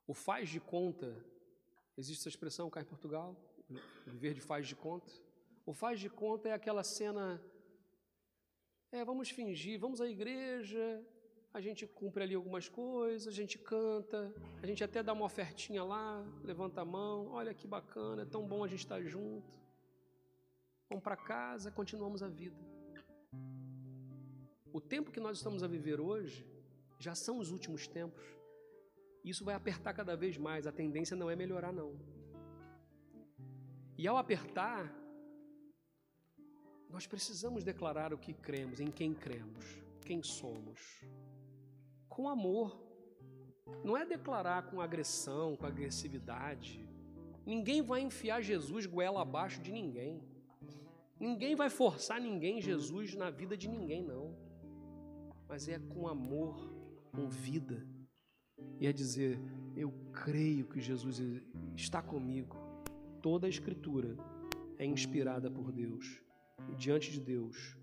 O 0.07 0.13
faz 0.15 0.49
de 0.49 0.59
conta, 0.59 1.23
existe 1.95 2.21
essa 2.21 2.29
expressão 2.29 2.69
cá 2.71 2.81
em 2.81 2.85
Portugal, 2.85 3.35
viver 4.05 4.33
de 4.33 4.41
faz 4.41 4.67
de 4.67 4.75
conta. 4.75 5.11
O 5.65 5.73
faz 5.73 5.99
de 5.99 6.09
conta 6.09 6.49
é 6.49 6.53
aquela 6.53 6.83
cena 6.83 7.41
é, 8.91 9.05
vamos 9.05 9.29
fingir, 9.29 9.79
vamos 9.79 10.01
à 10.01 10.07
igreja, 10.07 11.01
a 11.53 11.61
gente 11.61 11.87
cumpre 11.87 12.23
ali 12.23 12.35
algumas 12.35 12.67
coisas, 12.67 13.25
a 13.25 13.31
gente 13.31 13.57
canta, 13.57 14.33
a 14.61 14.65
gente 14.65 14.83
até 14.83 15.01
dá 15.01 15.13
uma 15.13 15.25
ofertinha 15.25 15.81
lá, 15.81 16.25
levanta 16.43 16.81
a 16.81 16.85
mão, 16.85 17.27
olha 17.31 17.53
que 17.53 17.65
bacana, 17.65 18.23
é 18.23 18.25
tão 18.25 18.45
bom 18.45 18.63
a 18.65 18.67
gente 18.67 18.79
estar 18.79 19.01
junto. 19.01 19.49
Vamos 20.89 21.03
para 21.03 21.15
casa, 21.15 21.71
continuamos 21.71 22.21
a 22.21 22.27
vida. 22.27 22.57
O 24.73 24.81
tempo 24.81 25.09
que 25.09 25.21
nós 25.21 25.37
estamos 25.37 25.63
a 25.63 25.67
viver 25.67 26.01
hoje 26.01 26.45
já 26.99 27.15
são 27.15 27.39
os 27.39 27.49
últimos 27.49 27.87
tempos. 27.87 28.23
Isso 29.23 29.45
vai 29.45 29.55
apertar 29.55 29.93
cada 29.93 30.17
vez 30.17 30.37
mais, 30.37 30.67
a 30.67 30.71
tendência 30.71 31.15
não 31.15 31.29
é 31.29 31.35
melhorar, 31.35 31.71
não. 31.71 31.97
E 34.01 34.07
ao 34.07 34.17
apertar, 34.17 34.91
nós 36.89 37.05
precisamos 37.05 37.63
declarar 37.63 38.11
o 38.11 38.17
que 38.17 38.33
cremos, 38.33 38.79
em 38.79 38.89
quem 38.89 39.13
cremos, 39.13 39.63
quem 40.01 40.23
somos. 40.23 41.05
Com 42.09 42.27
amor. 42.27 42.81
Não 43.83 43.95
é 43.95 44.03
declarar 44.03 44.71
com 44.71 44.81
agressão, 44.81 45.55
com 45.55 45.67
agressividade. 45.67 46.83
Ninguém 47.45 47.83
vai 47.83 48.01
enfiar 48.01 48.41
Jesus 48.41 48.87
goela 48.87 49.21
abaixo 49.21 49.61
de 49.61 49.71
ninguém. 49.71 50.19
Ninguém 51.19 51.53
vai 51.55 51.69
forçar 51.69 52.19
ninguém, 52.19 52.59
Jesus, 52.59 53.13
na 53.13 53.29
vida 53.29 53.55
de 53.55 53.69
ninguém, 53.69 54.03
não. 54.03 54.35
Mas 55.47 55.69
é 55.69 55.77
com 55.77 56.07
amor, 56.07 56.73
com 57.11 57.29
vida. 57.29 57.87
E 58.79 58.87
é 58.87 58.91
dizer: 58.91 59.39
Eu 59.75 59.93
creio 60.11 60.65
que 60.65 60.81
Jesus 60.81 61.21
está 61.75 62.01
comigo. 62.01 62.70
Toda 63.21 63.45
a 63.45 63.49
Escritura 63.49 64.17
é 64.79 64.85
inspirada 64.85 65.49
por 65.49 65.71
Deus 65.71 66.19
e 66.71 66.75
diante 66.75 67.11
de 67.11 67.19
Deus, 67.19 67.77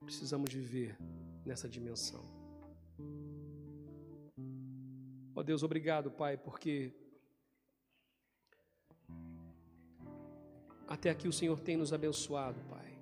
precisamos 0.00 0.52
viver 0.52 0.96
nessa 1.44 1.68
dimensão. 1.68 2.24
Ó 5.34 5.40
oh 5.40 5.42
Deus, 5.42 5.64
obrigado, 5.64 6.08
Pai, 6.10 6.36
porque 6.36 6.92
até 10.86 11.10
aqui 11.10 11.26
o 11.26 11.32
Senhor 11.32 11.58
tem 11.58 11.76
nos 11.76 11.92
abençoado, 11.92 12.60
Pai. 12.70 12.96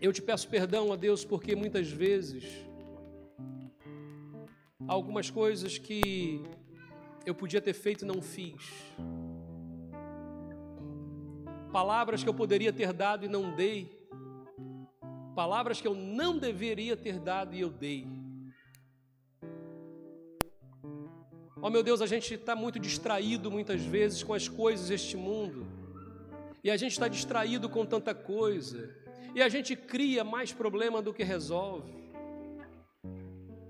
Eu 0.00 0.12
te 0.12 0.20
peço 0.20 0.48
perdão, 0.48 0.90
ó 0.90 0.96
Deus, 0.96 1.24
porque 1.24 1.54
muitas 1.54 1.88
vezes 1.88 2.44
algumas 4.88 5.30
coisas 5.30 5.78
que 5.78 6.42
eu 7.24 7.34
podia 7.34 7.60
ter 7.60 7.72
feito 7.72 8.04
não 8.04 8.20
fiz 8.20 8.60
palavras 11.74 12.22
que 12.22 12.28
eu 12.28 12.34
poderia 12.34 12.72
ter 12.72 12.92
dado 12.92 13.26
e 13.26 13.28
não 13.28 13.52
dei, 13.52 14.08
palavras 15.34 15.80
que 15.80 15.88
eu 15.88 15.92
não 15.96 16.38
deveria 16.38 16.96
ter 16.96 17.18
dado 17.18 17.52
e 17.52 17.60
eu 17.62 17.68
dei. 17.68 18.06
Oh, 21.60 21.68
meu 21.68 21.82
Deus, 21.82 22.00
a 22.00 22.06
gente 22.06 22.32
está 22.32 22.54
muito 22.54 22.78
distraído 22.78 23.50
muitas 23.50 23.82
vezes 23.82 24.22
com 24.22 24.32
as 24.32 24.46
coisas 24.46 24.86
deste 24.86 25.16
mundo, 25.16 25.66
e 26.62 26.70
a 26.70 26.76
gente 26.76 26.92
está 26.92 27.08
distraído 27.08 27.68
com 27.68 27.84
tanta 27.84 28.14
coisa, 28.14 28.94
e 29.34 29.42
a 29.42 29.48
gente 29.48 29.74
cria 29.74 30.22
mais 30.22 30.52
problema 30.52 31.02
do 31.02 31.12
que 31.12 31.24
resolve. 31.24 31.92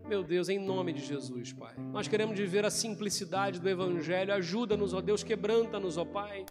Meu 0.07 0.23
Deus, 0.23 0.51
em 0.51 0.59
nome 0.59 0.93
de 0.93 1.03
Jesus, 1.03 1.55
Pai, 1.55 1.75
nós 1.91 2.07
queremos 2.07 2.37
viver 2.37 2.67
a 2.67 2.71
simplicidade 2.71 3.59
do 3.59 3.67
Evangelho, 3.67 4.35
ajuda-nos, 4.35 4.93
ó 4.93 5.01
Deus, 5.01 5.23
quebranta-nos, 5.23 5.97
ó 5.97 6.05
Pai 6.05 6.45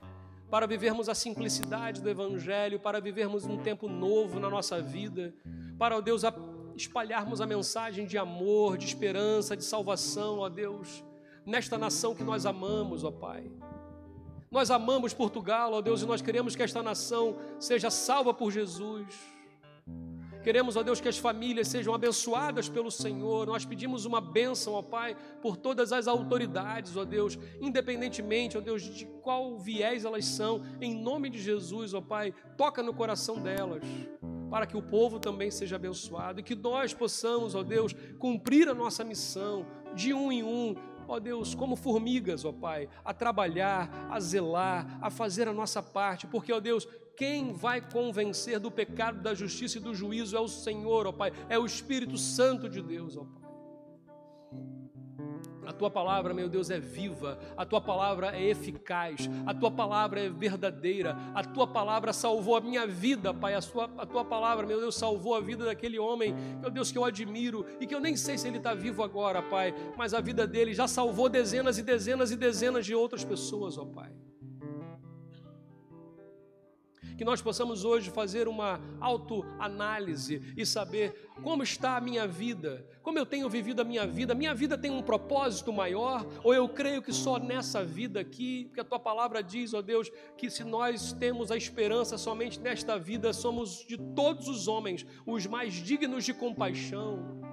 para 0.54 0.68
vivermos 0.68 1.10
a 1.10 1.16
simplicidade 1.16 2.00
do 2.00 2.08
Evangelho, 2.08 2.80
para 2.80 3.02
vivermos 3.02 3.44
um 3.44 3.58
tempo 3.58 3.90
novo 3.90 4.40
na 4.40 4.52
nossa 4.52 4.80
vida, 4.80 5.34
para, 5.80 5.98
ó 5.98 6.00
Deus, 6.00 6.22
espalharmos 6.76 7.42
a 7.42 7.48
mensagem 7.48 8.06
de 8.06 8.20
amor, 8.20 8.78
de 8.78 8.86
esperança, 8.86 9.58
de 9.58 9.64
salvação, 9.64 10.38
ó 10.38 10.50
Deus, 10.50 11.04
nesta 11.44 11.76
nação 11.76 12.14
que 12.14 12.24
nós 12.24 12.46
amamos, 12.46 13.04
ó 13.04 13.10
Pai. 13.10 13.52
Nós 14.52 14.70
amamos 14.70 15.12
Portugal, 15.12 15.74
ó 15.74 15.82
Deus, 15.82 16.04
e 16.04 16.06
nós 16.06 16.22
queremos 16.22 16.56
que 16.56 16.62
esta 16.62 16.84
nação 16.84 17.36
seja 17.60 17.90
salva 17.90 18.32
por 18.32 18.52
Jesus. 18.52 19.08
Queremos, 20.44 20.76
ó 20.76 20.84
Deus, 20.84 21.00
que 21.00 21.08
as 21.08 21.18
famílias 21.18 21.70
sejam 21.70 21.94
abençoadas 21.94 22.68
pelo 22.68 22.92
Senhor. 22.92 23.48
Nós 23.48 23.64
pedimos 23.64 24.04
uma 24.04 24.20
bênção, 24.20 24.74
ó 24.74 24.82
Pai, 24.82 25.16
por 25.42 25.56
todas 25.56 25.94
as 25.94 26.06
autoridades, 26.06 26.98
ó 26.98 27.06
Deus, 27.06 27.40
independentemente, 27.62 28.58
ó 28.58 28.62
Deus, 28.62 28.84
de 28.84 29.06
qual 29.22 29.58
viés 29.58 30.04
elas 30.04 30.26
são. 30.26 30.62
Em 30.82 30.94
nome 30.94 31.30
de 31.30 31.42
Jesus, 31.42 31.94
ó 31.94 32.02
Pai, 32.02 32.34
toca 32.58 32.84
no 32.84 32.94
coração 32.94 33.40
delas, 33.40 33.84
para 34.50 34.68
que 34.68 34.76
o 34.76 34.82
povo 34.82 35.18
também 35.18 35.50
seja 35.50 35.78
abençoado 35.78 36.42
e 36.42 36.44
que 36.44 36.56
nós 36.56 36.94
possamos, 36.94 37.56
ó 37.56 37.64
Deus, 37.64 37.96
cumprir 38.20 38.68
a 38.68 38.74
nossa 38.74 39.04
missão 39.06 39.66
de 39.96 40.14
um 40.14 40.30
em 40.30 40.44
um, 40.44 40.76
ó 41.08 41.22
Deus, 41.22 41.56
como 41.56 41.78
formigas, 41.78 42.44
ó 42.44 42.52
Pai, 42.52 42.90
a 43.06 43.14
trabalhar, 43.14 44.08
a 44.12 44.20
zelar, 44.20 45.00
a 45.02 45.10
fazer 45.10 45.48
a 45.48 45.54
nossa 45.54 45.82
parte, 45.82 46.28
porque, 46.28 46.52
ó 46.52 46.60
Deus, 46.60 46.86
quem 47.16 47.54
vai 47.54 47.80
convencer 47.82 48.60
do 48.60 48.72
pecado, 48.72 49.22
da 49.22 49.34
justiça 49.34 49.78
e 49.78 49.82
do 49.82 49.94
juízo 49.94 50.36
é 50.36 50.40
o 50.40 50.48
Senhor, 50.48 51.08
ó 51.08 51.12
Pai, 51.12 51.32
é 51.50 51.58
o 51.60 51.66
Espírito 51.66 52.18
Santo 52.18 52.70
de 52.70 52.82
Deus, 52.82 53.18
ó 53.18 53.24
Pai. 53.24 53.44
A 55.66 55.72
tua 55.72 55.90
palavra, 55.90 56.34
meu 56.34 56.50
Deus, 56.50 56.70
é 56.70 56.80
viva, 56.80 57.40
a 57.56 57.66
tua 57.66 57.80
palavra 57.80 58.36
é 58.36 58.44
eficaz, 58.44 59.30
a 59.46 59.54
tua 59.54 59.72
palavra 59.72 60.20
é 60.20 60.30
verdadeira, 60.30 61.16
a 61.34 61.44
tua 61.44 61.66
palavra 61.66 62.12
salvou 62.12 62.56
a 62.56 62.62
minha 62.62 62.86
vida, 62.86 63.34
Pai. 63.34 63.54
A, 63.54 63.62
sua, 63.62 63.86
a 63.98 64.06
tua 64.06 64.26
palavra, 64.26 64.68
meu 64.68 64.80
Deus, 64.80 64.96
salvou 64.96 65.36
a 65.36 65.40
vida 65.40 65.66
daquele 65.66 65.98
homem, 65.98 66.36
meu 66.60 66.70
Deus, 66.70 66.92
que 66.92 66.98
eu 66.98 67.06
admiro 67.06 67.66
e 67.80 67.88
que 67.88 67.96
eu 67.96 68.00
nem 68.00 68.16
sei 68.16 68.38
se 68.38 68.48
ele 68.48 68.58
está 68.58 68.74
vivo 68.74 69.04
agora, 69.04 69.42
Pai, 69.42 69.74
mas 69.98 70.14
a 70.14 70.20
vida 70.20 70.46
dele 70.46 70.74
já 70.74 70.88
salvou 70.88 71.30
dezenas 71.30 71.78
e 71.78 71.82
dezenas 71.82 72.32
e 72.32 72.36
dezenas 72.36 72.86
de 72.86 72.94
outras 72.94 73.24
pessoas, 73.24 73.78
ó 73.78 73.86
Pai. 73.86 74.12
Que 77.18 77.26
nós 77.26 77.42
possamos 77.42 77.84
hoje 77.84 78.10
fazer 78.10 78.48
uma 78.48 78.80
autoanálise 79.00 80.42
e 80.58 80.66
saber 80.66 81.30
como 81.42 81.64
está 81.64 81.98
a 81.98 82.02
minha 82.02 82.28
vida, 82.28 82.86
como 83.02 83.18
eu 83.18 83.26
tenho 83.26 83.50
vivido 83.50 83.82
a 83.82 83.86
minha 83.86 84.06
vida. 84.06 84.36
Minha 84.36 84.54
vida 84.54 84.78
tem 84.78 84.92
um 84.92 85.02
propósito 85.02 85.72
maior, 85.74 86.26
ou 86.44 86.54
eu 86.54 86.68
creio 86.70 87.02
que 87.02 87.14
só 87.14 87.38
nessa 87.38 87.84
vida 87.84 88.20
aqui, 88.20 88.66
porque 88.66 88.82
a 88.82 88.86
tua 88.86 89.00
palavra 89.00 89.42
diz, 89.42 89.74
ó 89.74 89.82
Deus, 89.82 90.12
que 90.38 90.50
se 90.50 90.64
nós 90.64 91.14
temos 91.14 91.52
a 91.52 91.58
esperança 91.58 92.18
somente 92.18 92.60
nesta 92.60 92.98
vida, 92.98 93.34
somos 93.34 93.86
de 93.86 93.98
todos 93.98 94.48
os 94.48 94.68
homens 94.68 95.06
os 95.26 95.46
mais 95.46 95.74
dignos 95.74 96.24
de 96.24 96.34
compaixão. 96.34 97.44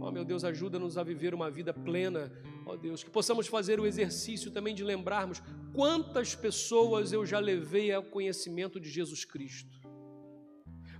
Ó 0.00 0.08
oh, 0.08 0.10
meu 0.10 0.24
Deus, 0.24 0.42
ajuda-nos 0.42 0.98
a 0.98 1.04
viver 1.04 1.32
uma 1.32 1.48
vida 1.48 1.72
plena, 1.72 2.32
ó 2.66 2.76
Deus, 2.76 3.02
que 3.02 3.10
possamos 3.10 3.46
fazer 3.46 3.80
o 3.80 3.86
exercício 3.86 4.50
também 4.50 4.74
de 4.74 4.84
lembrarmos 4.84 5.42
quantas 5.74 6.34
pessoas 6.34 7.12
eu 7.12 7.24
já 7.24 7.38
levei 7.38 7.92
ao 7.92 8.02
conhecimento 8.02 8.80
de 8.80 8.90
Jesus 8.90 9.24
Cristo. 9.24 9.80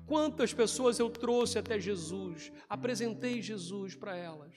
Quantas 0.07 0.53
pessoas 0.53 0.99
eu 0.99 1.09
trouxe 1.09 1.59
até 1.59 1.79
Jesus, 1.79 2.53
apresentei 2.69 3.41
Jesus 3.41 3.95
para 3.95 4.17
elas. 4.17 4.53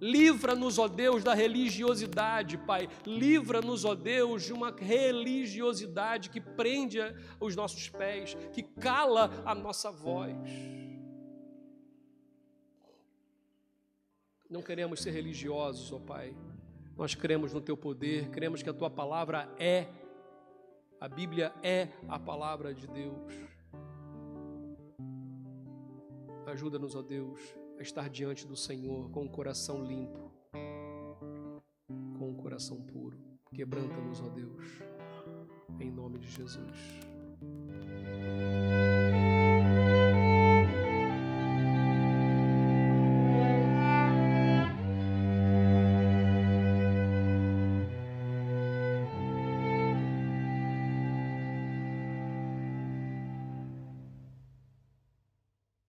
Livra-nos, 0.00 0.78
ó 0.78 0.88
Deus, 0.88 1.22
da 1.22 1.32
religiosidade, 1.32 2.58
Pai. 2.58 2.88
Livra-nos, 3.06 3.84
ó 3.84 3.94
Deus, 3.94 4.42
de 4.42 4.52
uma 4.52 4.74
religiosidade 4.76 6.28
que 6.28 6.40
prende 6.40 6.98
os 7.38 7.54
nossos 7.54 7.88
pés, 7.88 8.36
que 8.52 8.64
cala 8.64 9.30
a 9.44 9.54
nossa 9.54 9.92
voz. 9.92 10.36
Não 14.52 14.60
queremos 14.60 15.00
ser 15.00 15.12
religiosos, 15.12 15.90
ó 15.94 15.98
Pai. 15.98 16.36
Nós 16.94 17.14
cremos 17.14 17.54
no 17.54 17.60
Teu 17.62 17.74
poder, 17.74 18.28
cremos 18.28 18.62
que 18.62 18.68
a 18.68 18.74
Tua 18.74 18.90
palavra 18.90 19.48
é, 19.58 19.86
a 21.00 21.08
Bíblia 21.08 21.54
é 21.62 21.88
a 22.06 22.18
palavra 22.18 22.74
de 22.74 22.86
Deus. 22.86 23.32
Ajuda-nos, 26.46 26.94
ó 26.94 27.00
Deus, 27.00 27.40
a 27.78 27.82
estar 27.82 28.10
diante 28.10 28.46
do 28.46 28.54
Senhor 28.54 29.10
com 29.10 29.24
o 29.24 29.30
coração 29.30 29.86
limpo, 29.86 30.30
com 32.18 32.30
o 32.30 32.34
coração 32.34 32.78
puro. 32.82 33.18
Quebranta-nos, 33.54 34.20
ó 34.20 34.28
Deus, 34.28 34.82
em 35.80 35.90
nome 35.90 36.18
de 36.18 36.28
Jesus. 36.28 37.00